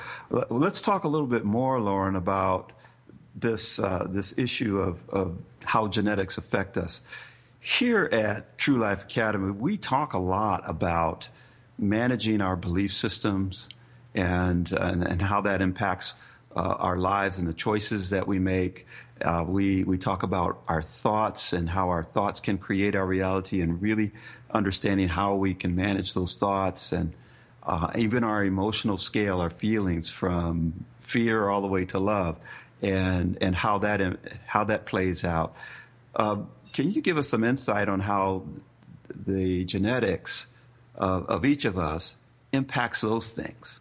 [0.50, 2.72] let's talk a little bit more, Lauren, about
[3.34, 7.00] this uh, this issue of, of how genetics affect us.
[7.58, 11.28] Here at True Life Academy, we talk a lot about
[11.78, 13.68] managing our belief systems
[14.14, 16.14] and and, and how that impacts
[16.54, 18.87] uh, our lives and the choices that we make.
[19.20, 23.60] Uh, we we talk about our thoughts and how our thoughts can create our reality,
[23.60, 24.12] and really
[24.55, 27.12] understanding how we can manage those thoughts and
[27.64, 32.38] uh, even our emotional scale, our feelings from fear all the way to love,
[32.83, 35.55] and and how that how that plays out.
[36.14, 36.37] Uh,
[36.73, 38.45] can you give us some insight on how
[39.14, 40.49] the genetics
[40.95, 42.17] of, of each of us
[42.53, 43.81] impacts those things?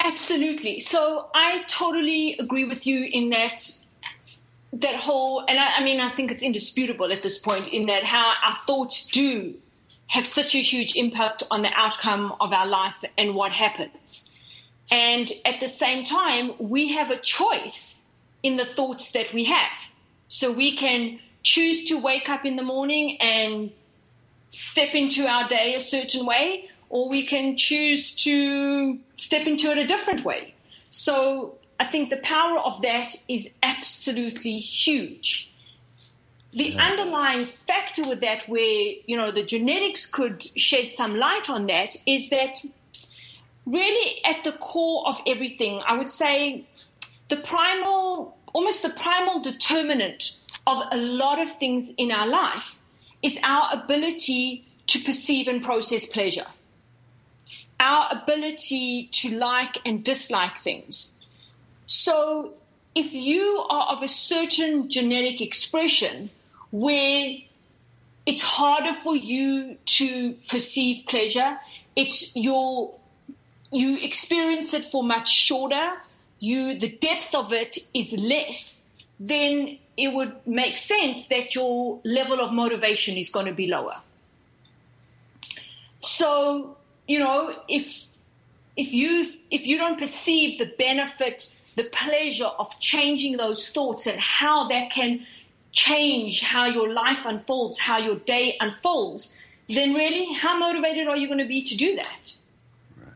[0.00, 0.78] Absolutely.
[0.78, 3.60] So I totally agree with you in that
[4.80, 8.04] that whole, and I, I, mean, I think it's indisputable at this point in that
[8.04, 9.54] how our thoughts do
[10.08, 14.30] have such a huge impact on the outcome of our life and what happens.
[14.90, 18.04] And at the same time, we have a choice
[18.42, 19.90] in the thoughts that we have.
[20.28, 23.72] So we can choose to wake up in the morning and
[24.50, 29.78] step into our day a certain way, or we can choose to step into it
[29.78, 30.54] a different way.
[30.90, 35.52] So I think the power of that is absolutely huge.
[36.52, 36.76] The yes.
[36.78, 41.96] underlying factor with that, where you know the genetics could shed some light on that,
[42.06, 42.64] is that
[43.66, 46.64] really at the core of everything, I would say
[47.28, 52.78] the primal, almost the primal determinant of a lot of things in our life
[53.22, 56.46] is our ability to perceive and process pleasure,
[57.78, 61.15] our ability to like and dislike things
[61.86, 62.54] so
[62.94, 66.30] if you are of a certain genetic expression
[66.70, 67.36] where
[68.26, 71.58] it's harder for you to perceive pleasure,
[71.94, 72.94] it's your
[73.70, 75.92] you experience it for much shorter,
[76.40, 78.84] you the depth of it is less,
[79.20, 83.96] then it would make sense that your level of motivation is going to be lower.
[86.00, 88.04] So, you know, if
[88.76, 94.18] if you if you don't perceive the benefit the pleasure of changing those thoughts and
[94.18, 95.24] how that can
[95.72, 101.26] change how your life unfolds, how your day unfolds, then really, how motivated are you
[101.26, 102.36] going to be to do that?
[102.96, 103.12] Right.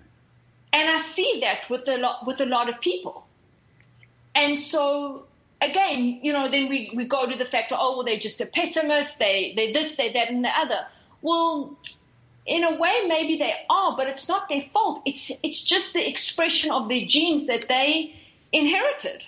[0.72, 3.26] And I see that with a lot with a lot of people.
[4.34, 5.26] And so
[5.60, 8.46] again, you know, then we, we go to the fact, oh, well, they're just a
[8.46, 10.86] pessimist, they they this, they that, and the other.
[11.22, 11.78] Well,
[12.46, 15.02] in a way, maybe they are, but it's not their fault.
[15.06, 18.19] It's it's just the expression of their genes that they
[18.52, 19.24] inherited.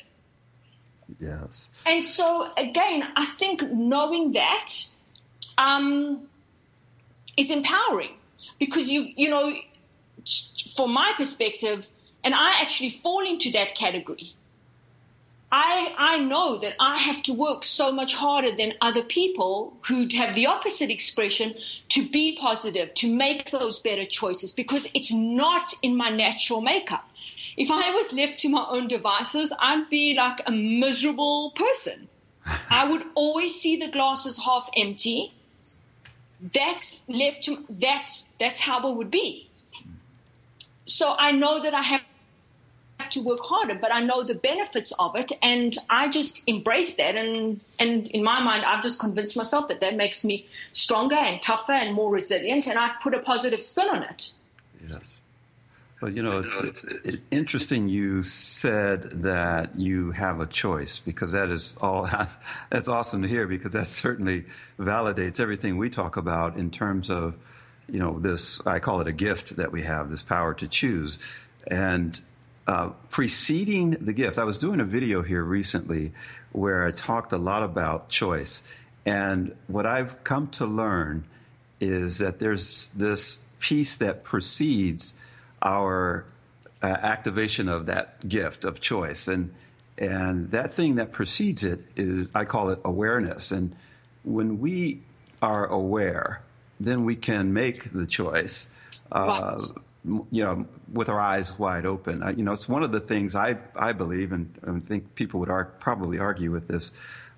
[1.20, 1.68] Yes.
[1.86, 4.72] And so, again, I think knowing that
[5.58, 6.28] um,
[7.36, 8.14] is empowering
[8.58, 9.54] because you, you know,
[10.74, 11.90] from my perspective,
[12.24, 14.34] and I actually fall into that category.
[15.54, 20.08] I, I know that I have to work so much harder than other people who
[20.14, 21.54] have the opposite expression
[21.90, 27.06] to be positive, to make those better choices, because it's not in my natural makeup
[27.56, 32.08] if I was left to my own devices, I'd be like a miserable person.
[32.70, 35.32] I would always see the glasses half empty.
[36.40, 39.48] That's left to that's that's how it would be.
[40.84, 42.02] So I know that I have
[43.10, 47.16] to work harder, but I know the benefits of it, and I just embrace that.
[47.16, 51.40] And and in my mind, I've just convinced myself that that makes me stronger and
[51.40, 54.30] tougher and more resilient, and I've put a positive spin on it.
[56.02, 61.48] Well, you know, it's, it's, interesting you said that you have a choice because that
[61.48, 62.10] is all,
[62.70, 64.46] that's awesome to hear because that certainly
[64.80, 67.36] validates everything we talk about in terms of,
[67.88, 71.20] you know, this, I call it a gift that we have, this power to choose.
[71.68, 72.20] And
[72.66, 76.10] uh, preceding the gift, I was doing a video here recently
[76.50, 78.64] where I talked a lot about choice.
[79.06, 81.26] And what I've come to learn
[81.80, 85.14] is that there's this piece that precedes
[85.62, 86.24] our
[86.82, 89.28] uh, activation of that gift of choice.
[89.28, 89.54] And,
[89.98, 93.52] And that thing that precedes it is, I call it awareness.
[93.52, 93.76] And
[94.24, 95.02] when we
[95.40, 96.40] are aware,
[96.80, 98.70] then we can make the choice.
[99.12, 99.58] Uh,
[100.04, 102.22] you know, with our eyes wide open.
[102.22, 105.38] I, you know, it's one of the things I I believe, and I think people
[105.40, 106.90] would ar- probably argue with this,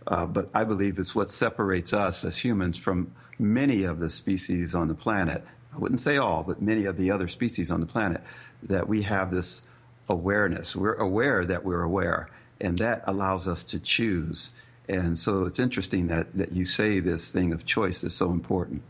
[0.07, 4.75] uh, but I believe it's what separates us as humans from many of the species
[4.75, 5.45] on the planet.
[5.75, 8.23] I wouldn't say all, but many of the other species on the planet
[8.63, 9.63] that we have this
[10.09, 10.77] awareness.
[10.77, 12.29] We're aware that we're aware,
[12.61, 14.51] and that allows us to choose.
[14.89, 18.83] And so it's interesting that, that you say this thing of choice is so important.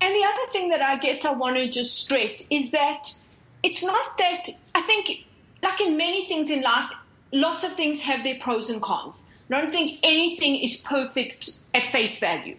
[0.00, 3.12] And the other thing that I guess I want to just stress is that
[3.62, 5.26] it's not that I think,
[5.62, 6.90] like in many things in life,
[7.32, 9.28] lots of things have their pros and cons.
[9.50, 12.56] I don't think anything is perfect at face value.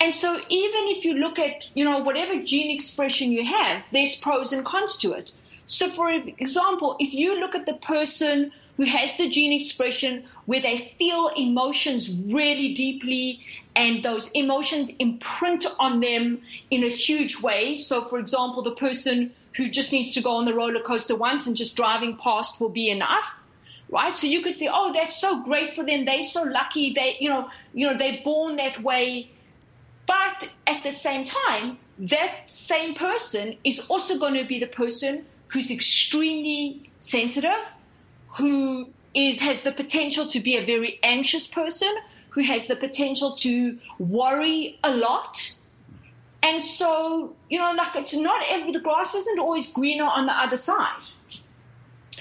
[0.00, 4.16] And so even if you look at, you know, whatever gene expression you have, there's
[4.16, 5.32] pros and cons to it.
[5.66, 10.60] So for example, if you look at the person who has the gene expression where
[10.60, 13.40] they feel emotions really deeply
[13.76, 16.40] and those emotions imprint on them
[16.70, 17.76] in a huge way.
[17.76, 21.46] So, for example, the person who just needs to go on the roller coaster once
[21.46, 23.44] and just driving past will be enough.
[23.88, 26.06] Right, so you could say, "Oh, that's so great for them.
[26.06, 26.94] They're so lucky.
[26.94, 29.28] They, you know, you know, they're born that way."
[30.40, 35.24] But at the same time, that same person is also going to be the person
[35.48, 37.66] who's extremely sensitive,
[38.38, 41.94] who is has the potential to be a very anxious person
[42.30, 45.54] who has the potential to worry a lot
[46.42, 50.32] and so you know like it's not every the grass isn't always greener on the
[50.32, 51.04] other side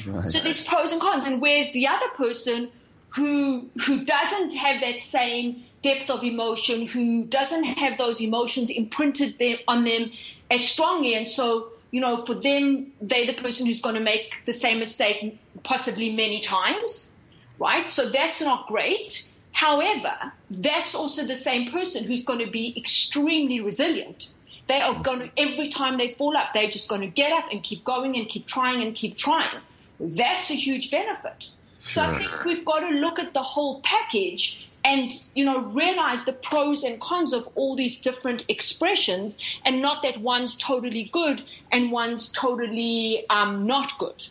[0.05, 0.29] right.
[0.29, 2.69] so there's pros and cons and where's the other person
[3.09, 9.39] who who doesn't have that same depth of emotion who doesn't have those emotions imprinted
[9.39, 10.11] them on them
[10.49, 14.45] as strongly and so you know, for them, they're the person who's going to make
[14.45, 17.11] the same mistake possibly many times,
[17.59, 17.89] right?
[17.89, 19.29] So that's not great.
[19.51, 24.29] However, that's also the same person who's going to be extremely resilient.
[24.67, 27.51] They are going to, every time they fall up, they're just going to get up
[27.51, 29.59] and keep going and keep trying and keep trying.
[29.99, 31.49] That's a huge benefit.
[31.83, 36.25] So I think we've got to look at the whole package and you know realize
[36.25, 41.43] the pros and cons of all these different expressions and not that one's totally good
[41.71, 44.27] and one's totally um, not good.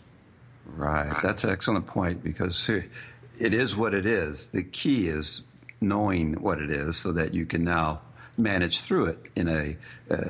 [0.67, 1.13] Right.
[1.23, 4.49] That's an excellent point because it is what it is.
[4.49, 5.43] The key is
[5.81, 8.01] knowing what it is so that you can now
[8.37, 9.77] manage through it in a,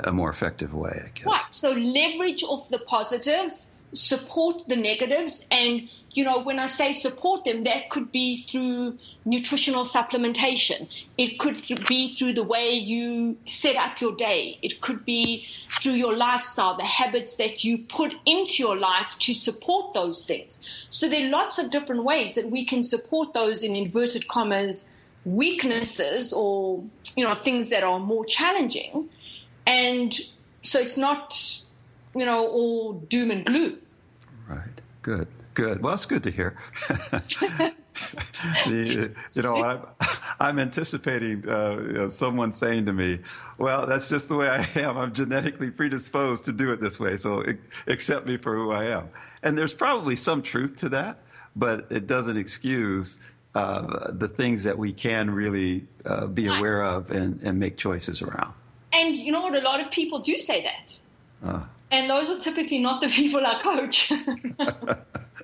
[0.05, 1.27] a more effective way i guess.
[1.27, 1.47] Right.
[1.51, 7.45] So leverage off the positives support the negatives and you know, when I say support
[7.45, 10.89] them, that could be through nutritional supplementation.
[11.17, 14.59] It could be through the way you set up your day.
[14.61, 15.47] It could be
[15.79, 20.67] through your lifestyle, the habits that you put into your life to support those things.
[20.91, 24.89] So there are lots of different ways that we can support those in inverted commas
[25.25, 26.83] weaknesses or,
[27.15, 29.09] you know, things that are more challenging.
[29.67, 30.19] And
[30.63, 31.63] so it's not,
[32.17, 33.79] you know, all doom and gloom.
[34.49, 34.81] Right.
[35.03, 35.29] Good.
[35.55, 35.82] Good.
[35.82, 36.57] Well, it's good to hear.
[38.66, 39.80] the, you know, I'm,
[40.38, 43.18] I'm anticipating uh, you know, someone saying to me,
[43.59, 44.96] "Well, that's just the way I am.
[44.96, 47.44] I'm genetically predisposed to do it this way, so
[47.86, 49.09] accept me for who I am."
[49.42, 51.18] And there's probably some truth to that,
[51.57, 53.18] but it doesn't excuse
[53.55, 58.22] uh, the things that we can really uh, be aware of and, and, make choices
[58.22, 58.53] around.
[58.92, 59.57] And you know what?
[59.57, 60.96] A lot of people do say that.
[61.42, 61.64] Uh.
[61.90, 64.12] And those are typically not the people I coach.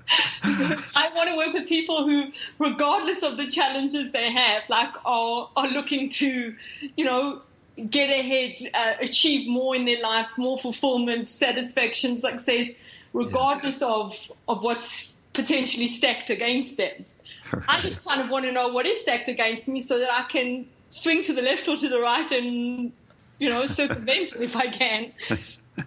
[0.43, 5.49] I want to work with people who, regardless of the challenges they have, like are
[5.57, 6.55] are looking to,
[6.97, 7.43] you know,
[7.91, 12.71] get ahead, uh, achieve more in their life, more fulfillment, satisfaction, success,
[13.13, 13.83] regardless yes.
[13.83, 17.05] of of what's potentially stacked against them.
[17.53, 17.65] Right.
[17.69, 20.23] I just kind of want to know what is stacked against me so that I
[20.25, 22.93] can swing to the left or to the right and
[23.39, 25.13] you know circumvent if I can.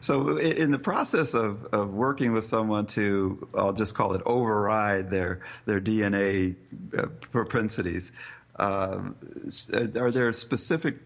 [0.00, 5.10] so in the process of, of working with someone to I'll just call it override
[5.10, 6.56] their their DNA
[6.96, 8.12] uh, propensities,
[8.56, 9.16] um,
[9.96, 10.98] are there specific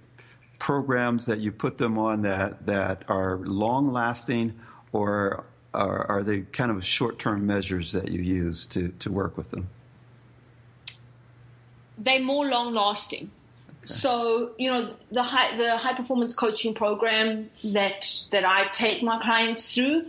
[0.59, 4.59] programs that you put them on that that are long lasting,
[4.93, 9.37] or are, are they kind of short term measures that you use to to work
[9.37, 9.69] with them?
[11.97, 13.31] They're more long lasting.
[13.85, 19.19] So you know the high the high performance coaching program that that I take my
[19.19, 20.07] clients through.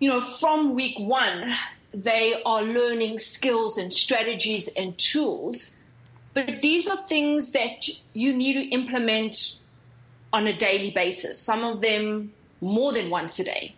[0.00, 1.54] You know, from week one,
[1.92, 5.76] they are learning skills and strategies and tools,
[6.34, 9.58] but these are things that you need to implement
[10.32, 11.40] on a daily basis.
[11.40, 13.74] Some of them more than once a day.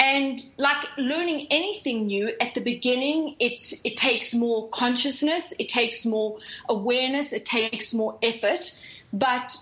[0.00, 3.58] And like learning anything new at the beginning, it
[3.96, 6.38] takes more consciousness, it takes more
[6.68, 8.78] awareness, it takes more effort.
[9.12, 9.56] But,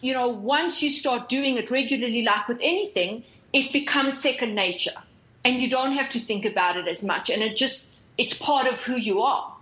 [0.00, 5.02] you know, once you start doing it regularly, like with anything, it becomes second nature.
[5.44, 7.28] And you don't have to think about it as much.
[7.28, 9.52] And it just, it's part of who you are.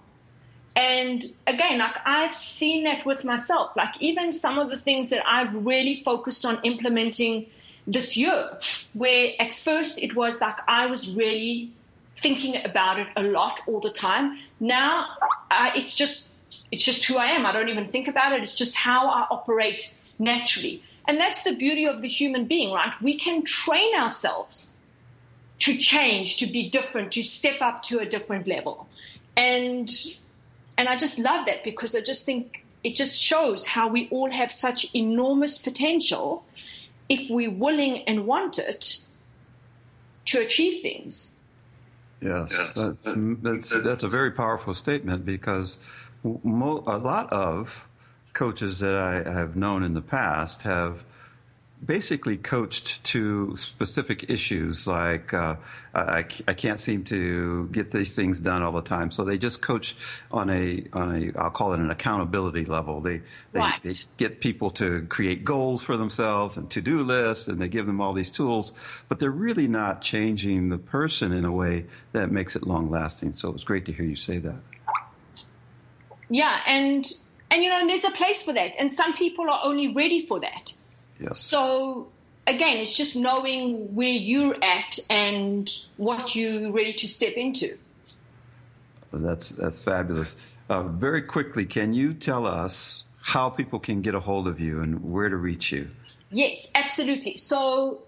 [0.77, 3.75] And again, like I've seen that with myself.
[3.77, 7.47] Like even some of the things that I've really focused on implementing
[7.87, 8.59] this year,
[8.95, 11.71] where at first it was like I was really
[12.21, 14.39] thinking about it a lot all the time.
[14.59, 15.07] Now
[15.51, 16.35] I, it's just
[16.71, 17.47] it's just who I am.
[17.47, 18.43] I don't even think about it.
[18.43, 20.83] It's just how I operate naturally.
[21.07, 22.95] And that's the beauty of the human being, right?
[23.01, 24.73] We can train ourselves
[25.61, 28.89] to change, to be different, to step up to a different level.
[29.37, 29.91] And
[30.77, 34.31] and I just love that because I just think it just shows how we all
[34.31, 36.45] have such enormous potential
[37.11, 39.05] if we're willing and want it
[40.27, 41.35] to achieve things.
[42.23, 42.97] Yes, that,
[43.43, 45.79] that's, that's a very powerful statement because
[46.23, 47.87] mo- a lot of
[48.33, 51.03] coaches that I have known in the past have
[51.85, 55.57] basically coached to specific issues like uh,
[55.95, 59.11] I, I can't seem to get these things done all the time.
[59.11, 59.97] So they just coach
[60.31, 63.01] on a on a I'll call it an accountability level.
[63.01, 63.23] They
[63.53, 63.83] they, right.
[63.83, 68.01] they get people to create goals for themselves and to-do lists and they give them
[68.01, 68.73] all these tools
[69.09, 73.33] but they're really not changing the person in a way that makes it long lasting
[73.33, 74.61] so it's great to hear you say that.
[76.29, 77.07] Yeah and
[77.51, 80.21] and you know and there's a place for that and some people are only ready
[80.21, 80.75] for that
[81.21, 81.39] Yes.
[81.39, 82.09] So
[82.47, 87.79] again, it's just knowing where you're at and what you're ready to step into.
[89.13, 90.41] That's that's fabulous.
[90.69, 94.81] Uh, very quickly, can you tell us how people can get a hold of you
[94.81, 95.91] and where to reach you?
[96.31, 97.37] Yes, absolutely.
[97.37, 98.03] So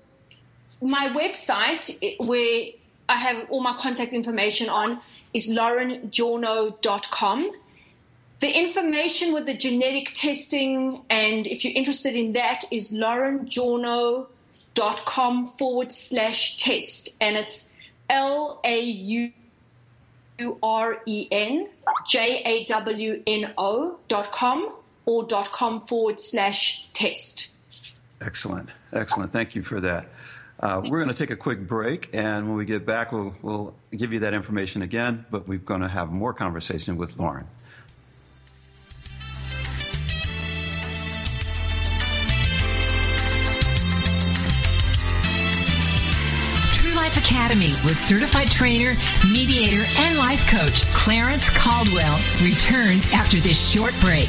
[0.80, 2.66] my website, where
[3.08, 5.00] I have all my contact information on,
[5.34, 7.50] is laurenjawno.com.
[8.42, 15.92] The information with the genetic testing, and if you're interested in that, is laurenjawno.com forward
[15.92, 17.10] slash test.
[17.20, 17.70] And it's
[18.10, 19.32] L A U
[20.60, 21.68] R E N
[22.08, 24.74] J A W N O dot com
[25.06, 27.52] or dot com forward slash test.
[28.20, 28.70] Excellent.
[28.92, 29.32] Excellent.
[29.32, 30.08] Thank you for that.
[30.58, 33.76] Uh, we're going to take a quick break, and when we get back, we'll, we'll
[33.96, 37.46] give you that information again, but we're going to have more conversation with Lauren.
[47.32, 48.92] Academy with certified trainer,
[49.32, 54.28] mediator, and life coach Clarence Caldwell returns after this short break.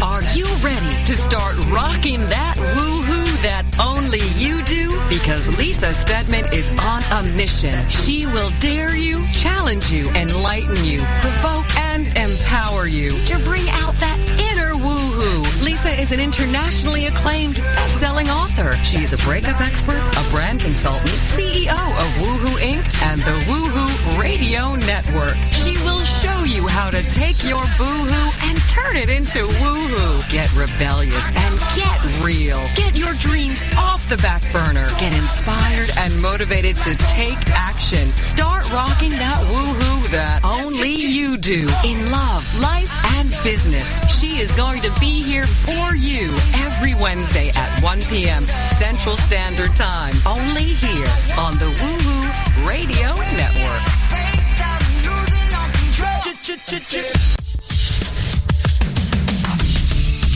[0.00, 4.88] Are you ready to start rocking that woohoo that only you do?
[5.26, 7.74] Because Lisa Steadman is on a mission.
[7.88, 13.94] She will dare you, challenge you, enlighten you, provoke and empower you to bring out
[13.98, 15.42] that inner woohoo.
[15.64, 18.70] Lisa is an internationally acclaimed best-selling author.
[18.84, 22.86] She's a breakup expert, a brand consultant, CEO of Woohoo Inc.
[23.10, 25.34] and the Woohoo Radio Network.
[25.50, 30.30] She will show you how to take your boohoo and turn it into woohoo.
[30.30, 32.62] Get rebellious and get real.
[32.76, 34.86] Get your dreams off the back burner.
[35.00, 38.04] Get inspired and motivated to take action.
[38.34, 43.88] Start rocking that woohoo that only you do in love, life, and business.
[44.12, 46.28] She is going to be here for you
[46.66, 48.46] every Wednesday at 1 p.m.
[48.76, 50.14] Central Standard Time.
[50.26, 53.82] Only here on the Woohoo Radio Network.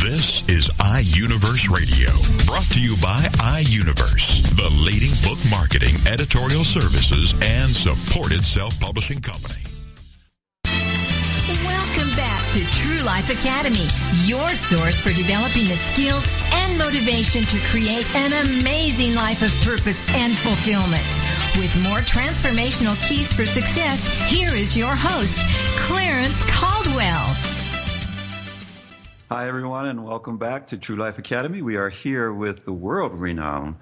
[0.02, 2.08] This is iUniverse Radio,
[2.46, 9.60] brought to you by iUniverse, the leading book marketing, editorial services, and supported self-publishing company.
[10.64, 13.84] Welcome back to True Life Academy,
[14.24, 16.26] your source for developing the skills
[16.64, 21.04] and motivation to create an amazing life of purpose and fulfillment.
[21.60, 24.00] With more transformational keys for success,
[24.32, 25.36] here is your host,
[25.76, 27.29] Clarence Caldwell.
[29.32, 31.62] Hi, everyone, and welcome back to True Life Academy.
[31.62, 33.76] We are here with the world renowned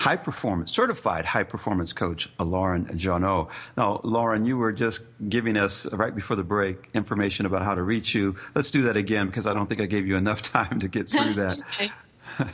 [0.00, 3.48] high performance, certified high performance coach, Lauren Jawno.
[3.78, 5.00] Now, Lauren, you were just
[5.30, 8.36] giving us right before the break information about how to reach you.
[8.54, 11.08] Let's do that again because I don't think I gave you enough time to get
[11.08, 11.58] through that.
[11.58, 11.90] okay.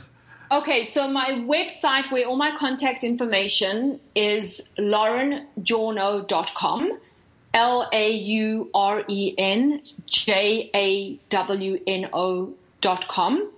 [0.49, 6.99] okay, so my website where all my contact information is laurenjawno.com.
[7.53, 13.49] L A U R E N J A W N O dot com.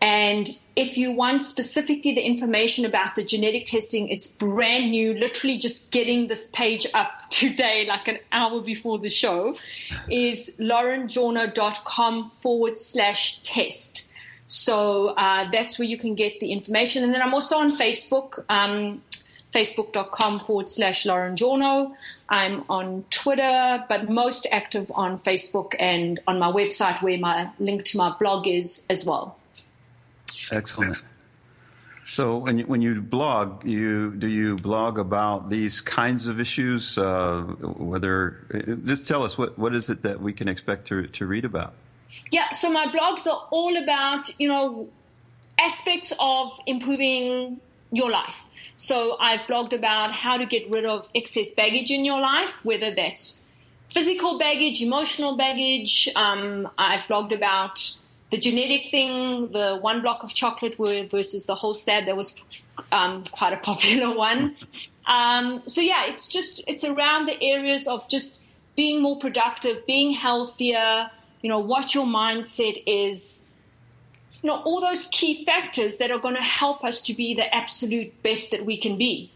[0.00, 5.56] And if you want specifically the information about the genetic testing, it's brand new, literally
[5.56, 9.56] just getting this page up today, like an hour before the show,
[10.10, 14.06] is laurenjawno.com forward slash test.
[14.46, 17.02] So uh, that's where you can get the information.
[17.02, 19.02] And then I'm also on Facebook, um,
[19.56, 21.94] facebook.com forward slash Lauren Jawno.
[22.28, 27.84] I'm on Twitter, but most active on Facebook and on my website where my link
[27.84, 29.38] to my blog is as well.
[30.52, 31.02] Excellent.
[32.06, 36.96] So when you, when you blog, you do you blog about these kinds of issues?
[36.98, 38.46] Uh, whether
[38.84, 41.72] just tell us what, what is it that we can expect to to read about?
[42.30, 44.88] Yeah, so my blogs are all about you know
[45.58, 47.60] aspects of improving
[47.92, 48.48] your life.
[48.76, 52.94] So I've blogged about how to get rid of excess baggage in your life, whether
[52.94, 53.42] that's
[53.90, 56.08] physical baggage, emotional baggage.
[56.14, 57.96] Um, I've blogged about
[58.30, 62.36] the genetic thing, the one block of chocolate versus the whole slab, that was
[62.92, 64.56] um, quite a popular one.
[65.06, 68.40] Um, so yeah, it's just it's around the areas of just
[68.74, 71.10] being more productive, being healthier.
[71.42, 73.45] You know what your mindset is.
[74.46, 77.52] You know all those key factors that are going to help us to be the
[77.52, 79.32] absolute best that we can be.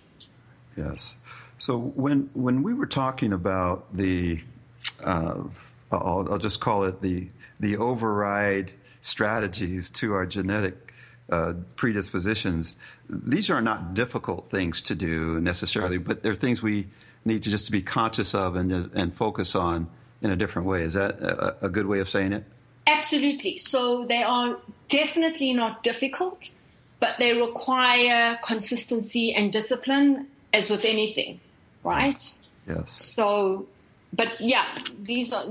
[0.76, 1.16] Yes.
[1.58, 4.40] So when when we were talking about the,
[5.02, 5.42] uh,
[5.90, 7.26] I'll, I'll just call it the
[7.58, 10.94] the override strategies to our genetic
[11.28, 12.76] uh, predispositions.
[13.08, 16.86] These are not difficult things to do necessarily, but they're things we
[17.24, 19.88] need to just to be conscious of and, and focus on
[20.22, 20.82] in a different way.
[20.82, 22.44] Is that a, a good way of saying it?
[22.86, 23.58] Absolutely.
[23.58, 24.56] So they are
[24.90, 26.50] definitely not difficult,
[26.98, 31.40] but they require consistency and discipline, as with anything,
[31.82, 32.22] right?
[32.68, 32.92] Yes.
[33.02, 33.66] So,
[34.12, 34.66] but yeah,
[35.00, 35.44] these are.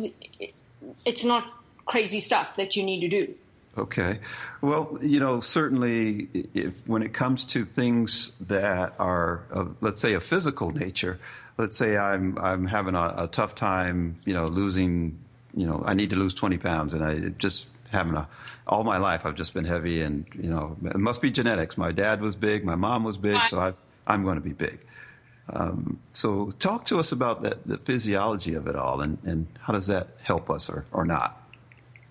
[1.06, 1.46] It's not
[1.86, 3.34] crazy stuff that you need to do.
[3.78, 4.20] Okay.
[4.62, 10.14] Well, you know, certainly if when it comes to things that are, of, let's say,
[10.14, 11.20] a physical nature,
[11.58, 15.20] let's say I'm I'm having a, a, tough time, you know, losing,
[15.56, 18.28] you know, I need to lose 20 pounds, and I just having a
[18.70, 21.78] all my life I've just been heavy, and you know, it must be genetics.
[21.78, 23.74] My dad was big, my mom was big, so I,
[24.07, 24.80] I'm going to be big.
[25.51, 29.88] Um, so, talk to us about the physiology of it all, and, and how does
[29.88, 31.39] that help us or, or not?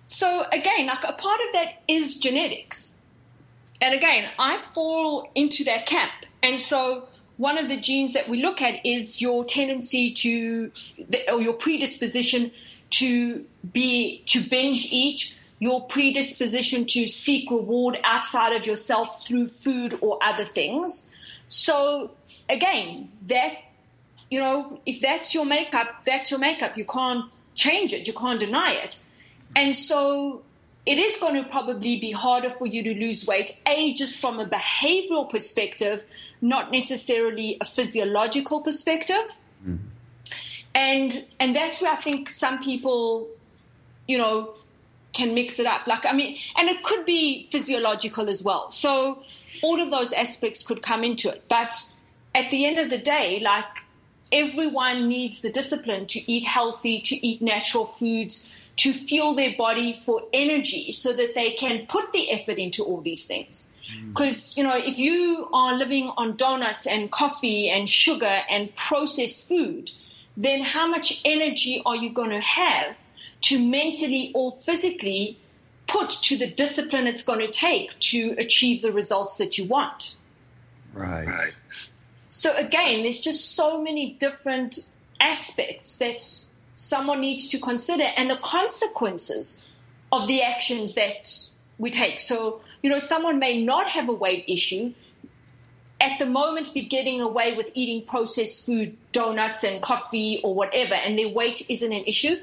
[0.08, 2.96] So again, like a part of that is genetics.
[3.80, 6.10] And again, I fall into that camp.
[6.42, 10.72] And so one of the genes that we look at is your tendency to,
[11.30, 12.50] or your predisposition
[12.90, 19.98] to be, to binge eat, your predisposition to seek reward outside of yourself through food
[20.00, 21.08] or other things.
[21.48, 22.12] So
[22.48, 23.54] again, that,
[24.30, 26.76] you know, if that's your makeup, that's your makeup.
[26.76, 28.06] You can't change it.
[28.06, 29.02] You can't deny it.
[29.56, 30.42] And so
[30.86, 34.38] it is going to probably be harder for you to lose weight, A, just from
[34.40, 36.04] a behavioral perspective,
[36.40, 39.38] not necessarily a physiological perspective.
[39.62, 39.76] Mm-hmm.
[40.74, 43.26] And and that's where I think some people,
[44.06, 44.54] you know,
[45.18, 45.86] can mix it up.
[45.86, 48.70] Like I mean, and it could be physiological as well.
[48.70, 49.22] So
[49.62, 51.44] all of those aspects could come into it.
[51.48, 51.74] But
[52.34, 53.84] at the end of the day, like
[54.30, 58.46] everyone needs the discipline to eat healthy, to eat natural foods,
[58.76, 63.00] to fuel their body for energy so that they can put the effort into all
[63.00, 63.72] these things.
[64.08, 64.58] Because, mm.
[64.58, 69.90] you know, if you are living on donuts and coffee and sugar and processed food,
[70.36, 73.00] then how much energy are you going to have
[73.42, 75.38] to mentally or physically
[75.86, 80.16] put to the discipline it's going to take to achieve the results that you want?
[80.92, 81.26] Right.
[81.26, 81.56] right.
[82.28, 84.86] So, again, there's just so many different
[85.20, 89.64] aspects that someone needs to consider and the consequences
[90.12, 92.20] of the actions that we take.
[92.20, 94.92] So, you know, someone may not have a weight issue,
[96.00, 100.94] at the moment be getting away with eating processed food, donuts and coffee or whatever,
[100.94, 102.36] and their weight isn't an issue.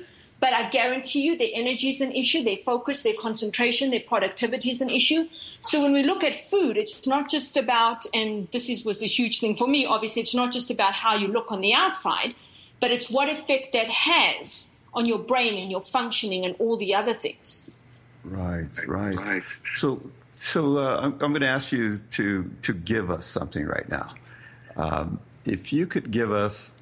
[0.45, 4.69] But I guarantee you their energy is an issue, their focus, their concentration, their productivity
[4.69, 5.27] is an issue.
[5.59, 9.07] So when we look at food, it's not just about, and this is, was a
[9.07, 12.35] huge thing for me, obviously, it's not just about how you look on the outside,
[12.79, 16.93] but it's what effect that has on your brain and your functioning and all the
[16.93, 17.67] other things.
[18.23, 19.15] Right, right.
[19.15, 19.43] right.
[19.73, 19.99] So,
[20.35, 24.13] so uh, I'm, I'm going to ask you to to give us something right now.
[24.77, 26.77] Um, if you could give us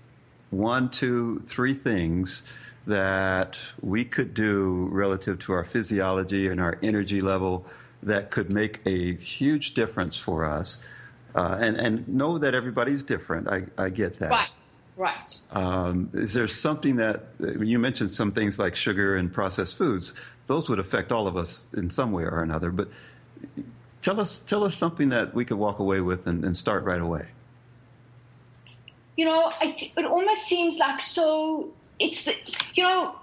[0.49, 2.43] one, two, three things
[2.85, 7.65] that we could do relative to our physiology and our energy level
[8.01, 10.81] that could make a huge difference for us,
[11.35, 13.47] uh, and and know that everybody's different.
[13.47, 14.31] I, I get that.
[14.31, 14.49] Right.
[14.95, 15.39] Right.
[15.51, 20.13] Um, is there something that you mentioned some things like sugar and processed foods?
[20.45, 22.69] Those would affect all of us in some way or another.
[22.69, 22.89] But
[24.01, 27.01] tell us tell us something that we could walk away with and, and start right
[27.01, 27.27] away.
[29.17, 31.69] You know, it, it almost seems like so.
[32.03, 32.35] It's the
[32.73, 33.15] you know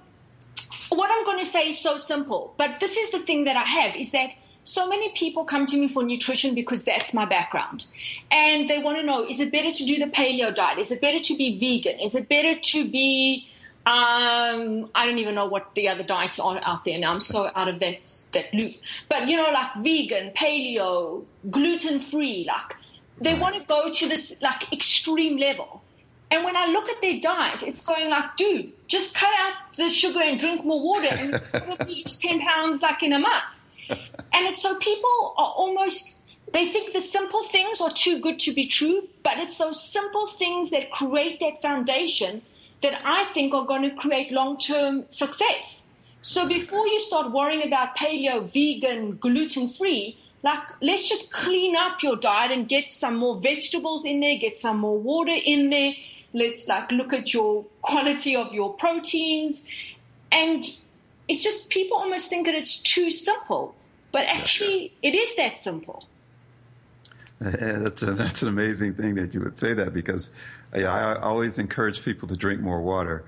[0.90, 3.64] what I'm going to say is so simple, but this is the thing that I
[3.64, 4.30] have is that
[4.64, 7.86] so many people come to me for nutrition because that's my background.
[8.30, 10.78] And they want to know is it better to do the paleo diet?
[10.78, 12.00] Is it better to be vegan?
[12.00, 13.46] Is it better to be
[13.86, 17.12] um, I don't even know what the other diets are out there now.
[17.12, 18.74] I'm so out of that that loop.
[19.08, 22.76] But you know, like vegan, paleo, gluten free, like
[23.20, 25.82] they want to go to this like extreme level.
[26.30, 29.88] And when I look at their diet, it's going like, dude, just cut out the
[29.88, 33.64] sugar and drink more water, and probably lose ten pounds like in a month.
[33.88, 36.20] And it's so people are almost
[36.52, 40.26] they think the simple things are too good to be true, but it's those simple
[40.26, 42.42] things that create that foundation
[42.82, 45.88] that I think are going to create long term success.
[46.22, 52.02] So before you start worrying about paleo, vegan, gluten free, like let's just clean up
[52.02, 55.92] your diet and get some more vegetables in there, get some more water in there.
[56.32, 59.66] Let's like look at your quality of your proteins.
[60.30, 60.64] And
[61.28, 63.74] it's just people almost think that it's too simple.
[64.12, 65.00] But actually yes.
[65.02, 66.06] it is that simple.
[67.40, 70.30] that's a, that's an amazing thing that you would say that because
[70.74, 73.24] I always encourage people to drink more water.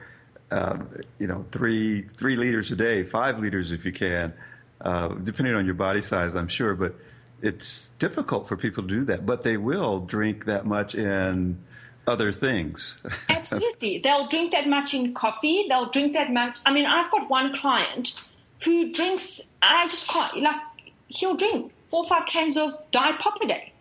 [0.50, 0.88] Um,
[1.18, 4.34] you know, three three liters a day, five liters if you can,
[4.82, 6.74] uh, depending on your body size, I'm sure.
[6.74, 6.94] But
[7.40, 9.24] it's difficult for people to do that.
[9.24, 11.58] But they will drink that much in
[12.06, 13.00] other things.
[13.28, 15.66] Absolutely, they'll drink that much in coffee.
[15.68, 16.58] They'll drink that much.
[16.66, 18.26] I mean, I've got one client
[18.64, 19.40] who drinks.
[19.60, 20.60] I just can't like.
[21.08, 23.72] He'll drink four or five cans of Diet Pop a day.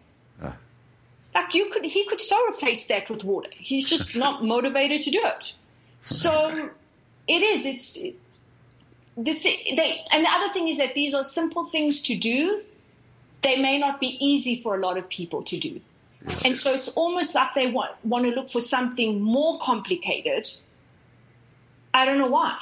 [0.41, 0.53] Ah.
[1.34, 3.49] Like you could, he could so replace that with water.
[3.53, 5.53] He's just not motivated to do it.
[6.03, 6.69] So
[7.28, 7.65] it is.
[7.65, 7.93] It's
[9.17, 9.76] the thing.
[9.76, 12.63] They and the other thing is that these are simple things to do.
[13.41, 15.82] They may not be easy for a lot of people to do,
[16.43, 20.47] and so it's almost like they want want to look for something more complicated.
[21.93, 22.57] I don't know why,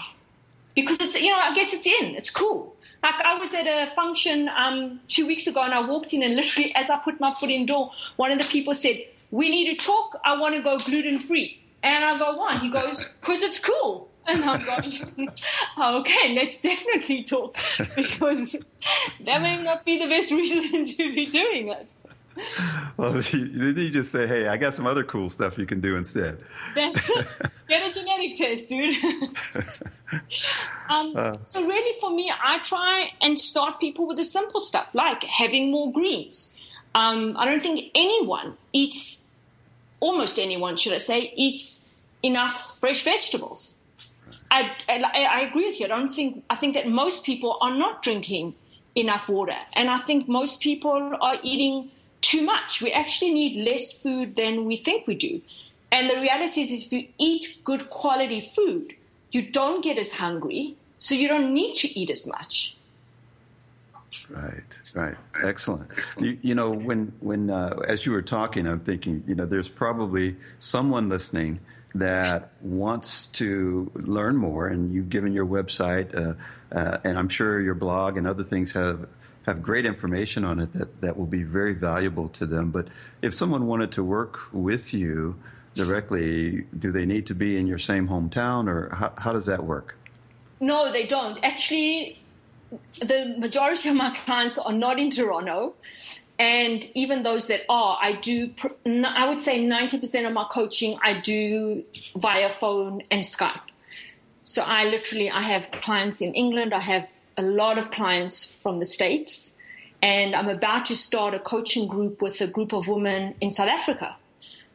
[0.76, 2.16] because it's you know I guess it's in.
[2.16, 2.76] It's cool.
[3.03, 6.36] Like I was at a function um, two weeks ago and I walked in and
[6.36, 8.97] literally as I put my foot in door, one of the people said,
[9.32, 10.20] "We need to talk.
[10.26, 14.10] I want to go gluten free." And I go, "Why?" He goes, "Cause it's cool."
[14.28, 15.32] And I'm going,
[15.78, 17.55] "Okay, let's definitely talk
[17.95, 18.55] because
[19.26, 21.93] that may not be the best reason to be doing it."
[22.97, 25.95] well, then you just say, "Hey, I got some other cool stuff you can do
[25.95, 26.39] instead."
[26.75, 26.95] Get
[27.69, 28.95] a genetic test, dude.
[30.89, 34.89] um, uh, so really, for me, I try and start people with the simple stuff,
[34.93, 36.55] like having more greens.
[36.95, 39.25] Um, I don't think anyone eats,
[39.99, 41.87] almost anyone, should I say, eats
[42.23, 43.75] enough fresh vegetables.
[44.51, 45.85] I, I, I agree with you.
[45.85, 48.55] I don't think I think that most people are not drinking
[48.95, 51.91] enough water, and I think most people are eating
[52.30, 52.82] too much.
[52.82, 55.41] We actually need less food than we think we do.
[55.91, 58.95] And the reality is, if you eat good quality food,
[59.32, 62.75] you don't get as hungry, so you don't need to eat as much.
[64.30, 65.89] Right, right, excellent.
[66.19, 69.69] You, you know, when when uh, as you were talking, I'm thinking, you know, there's
[69.69, 71.59] probably someone listening
[71.95, 76.34] that wants to learn more, and you've given your website, uh,
[76.71, 79.07] uh, and I'm sure your blog and other things have
[79.45, 82.71] have great information on it that, that will be very valuable to them.
[82.71, 82.87] But
[83.21, 85.35] if someone wanted to work with you
[85.75, 89.63] directly, do they need to be in your same hometown or how, how does that
[89.63, 89.97] work?
[90.59, 91.39] No, they don't.
[91.43, 92.19] Actually,
[92.99, 95.73] the majority of my clients are not in Toronto.
[96.37, 98.51] And even those that are, I do,
[98.85, 101.83] I would say 90% of my coaching I do
[102.15, 103.59] via phone and Skype.
[104.43, 107.09] So I literally, I have clients in England, I have
[107.39, 109.55] a lot of clients from the States,
[110.01, 113.69] and I'm about to start a coaching group with a group of women in South
[113.69, 114.17] Africa.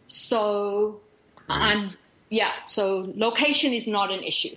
[0.06, 1.00] So
[1.46, 1.56] Great.
[1.56, 1.90] I'm,
[2.30, 4.56] yeah, so location is not an issue.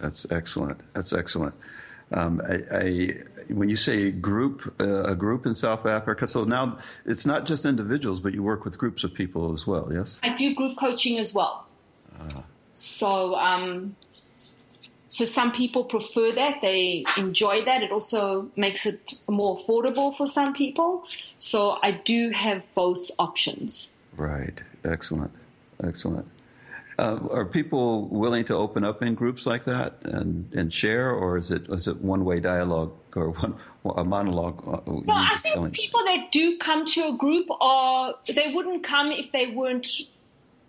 [0.00, 0.80] That's excellent.
[0.94, 1.54] That's excellent.
[2.12, 2.86] Um, I, I,
[3.48, 7.64] when you say group, uh, a group in South Africa, so now it's not just
[7.64, 10.18] individuals, but you work with groups of people as well, yes?
[10.22, 11.66] I do group coaching as well.
[12.18, 12.42] Uh.
[12.74, 13.94] So um,
[15.14, 16.60] so some people prefer that.
[16.60, 17.84] They enjoy that.
[17.84, 21.04] It also makes it more affordable for some people.
[21.38, 23.92] So I do have both options.
[24.16, 24.60] Right.
[24.84, 25.30] Excellent.
[25.84, 26.26] Excellent.
[26.98, 31.38] Uh, are people willing to open up in groups like that and, and share, or
[31.38, 33.54] is it is it one way dialogue or one
[33.96, 34.66] a monologue?
[34.66, 35.70] Uh, no, I think telling?
[35.70, 39.86] people that do come to a group are they wouldn't come if they weren't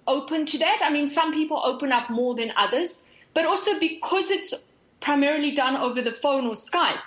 [0.06, 0.82] open to that.
[0.84, 4.56] I mean, some people open up more than others but also because it's
[5.00, 7.02] primarily done over the phone or Skype,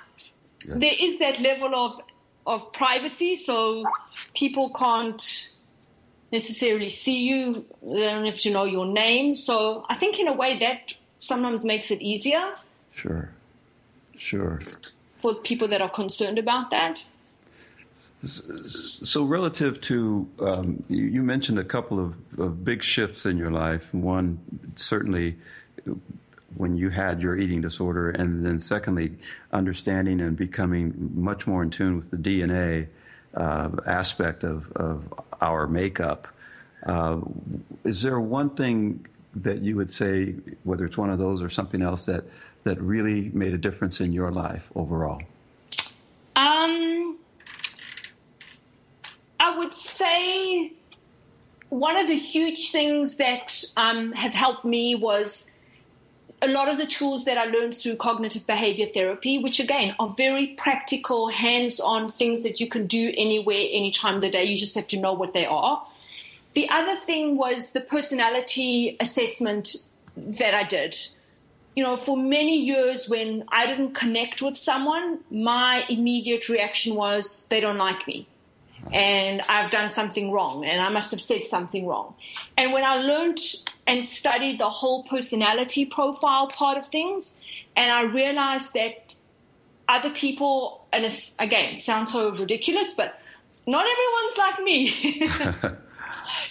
[0.64, 2.00] there is that level of
[2.46, 3.84] of privacy, so
[4.34, 5.50] people can't
[6.32, 7.66] necessarily see you.
[7.82, 9.34] They don't have to know your name.
[9.34, 12.54] So I think in a way that sometimes makes it easier.
[12.92, 13.30] Sure,
[14.16, 14.60] sure.
[15.16, 17.04] For people that are concerned about that.
[18.24, 23.52] So, relative to, um, you, you, mentioned a couple of, of, big shifts in your
[23.52, 23.94] life.
[23.94, 24.40] One,
[24.74, 25.36] certainly
[26.58, 29.16] when you had your eating disorder, and then secondly,
[29.52, 32.88] understanding and becoming much more in tune with the DNA
[33.34, 36.28] uh, aspect of, of our makeup.
[36.84, 37.20] Uh,
[37.84, 40.34] is there one thing that you would say,
[40.64, 42.24] whether it's one of those or something else, that,
[42.64, 45.22] that really made a difference in your life overall?
[46.34, 47.18] Um,
[49.38, 50.72] I would say
[51.68, 55.50] one of the huge things that um, have helped me was
[56.40, 60.08] a lot of the tools that I learned through cognitive behavior therapy, which again are
[60.08, 64.44] very practical, hands on things that you can do anywhere, any time of the day.
[64.44, 65.84] You just have to know what they are.
[66.54, 69.76] The other thing was the personality assessment
[70.16, 70.96] that I did.
[71.74, 77.46] You know, for many years when I didn't connect with someone, my immediate reaction was
[77.50, 78.26] they don't like me
[78.92, 82.14] and I've done something wrong and I must have said something wrong.
[82.56, 83.38] And when I learned
[83.88, 87.36] and studied the whole personality profile part of things,
[87.74, 89.14] and I realized that
[89.88, 91.04] other people, and
[91.38, 93.20] again, sounds so ridiculous, but
[93.66, 94.84] not everyone's like me.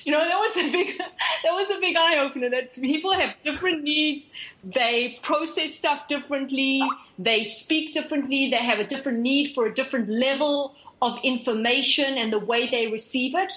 [0.03, 3.35] you know, that was a big that was a big eye opener that people have
[3.43, 4.29] different needs,
[4.63, 6.81] they process stuff differently,
[7.19, 12.33] they speak differently, they have a different need for a different level of information and
[12.33, 13.53] the way they receive it,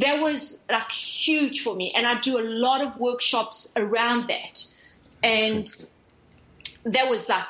[0.00, 1.92] that was like huge for me.
[1.92, 4.66] And I do a lot of workshops around that.
[5.22, 5.68] And
[6.84, 7.46] that was like,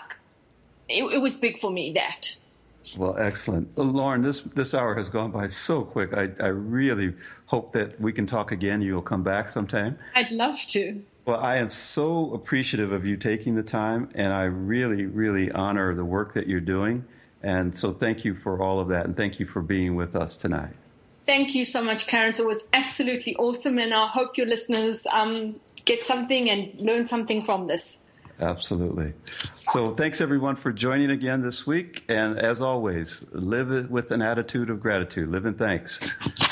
[0.88, 2.36] it, it was big for me, that.
[2.96, 3.70] Well, excellent.
[3.78, 6.12] Uh, Lauren, this, this hour has gone by so quick.
[6.12, 7.14] I, I really
[7.46, 8.82] hope that we can talk again.
[8.82, 9.98] You'll come back sometime.
[10.14, 11.02] I'd love to.
[11.24, 15.94] Well, I am so appreciative of you taking the time, and I really, really honor
[15.94, 17.04] the work that you're doing.
[17.42, 20.36] And so thank you for all of that, and thank you for being with us
[20.36, 20.74] tonight.
[21.30, 22.40] Thank you so much, Clarence.
[22.40, 27.44] It was absolutely awesome, and I hope your listeners um, get something and learn something
[27.44, 27.98] from this.
[28.40, 29.12] Absolutely.
[29.68, 32.02] So, thanks everyone for joining again this week.
[32.08, 36.00] And as always, live with an attitude of gratitude, live in thanks.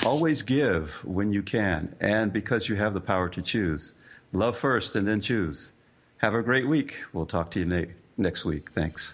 [0.07, 3.95] Always give when you can, and because you have the power to choose.
[4.33, 5.73] Love first and then choose.
[6.19, 7.03] Have a great week.
[7.13, 8.71] We'll talk to you next week.
[8.71, 9.13] Thanks.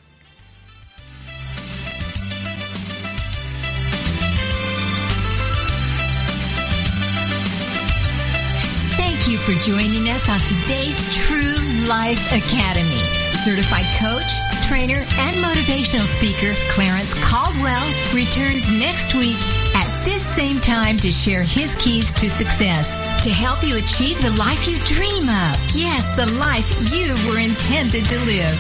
[9.45, 13.05] For joining us on today's True Life Academy.
[13.45, 14.33] Certified coach,
[14.67, 17.85] trainer, and motivational speaker Clarence Caldwell
[18.15, 19.37] returns next week
[19.77, 24.31] at this same time to share his keys to success to help you achieve the
[24.39, 25.57] life you dream of.
[25.75, 28.53] Yes, the life you were intended to live.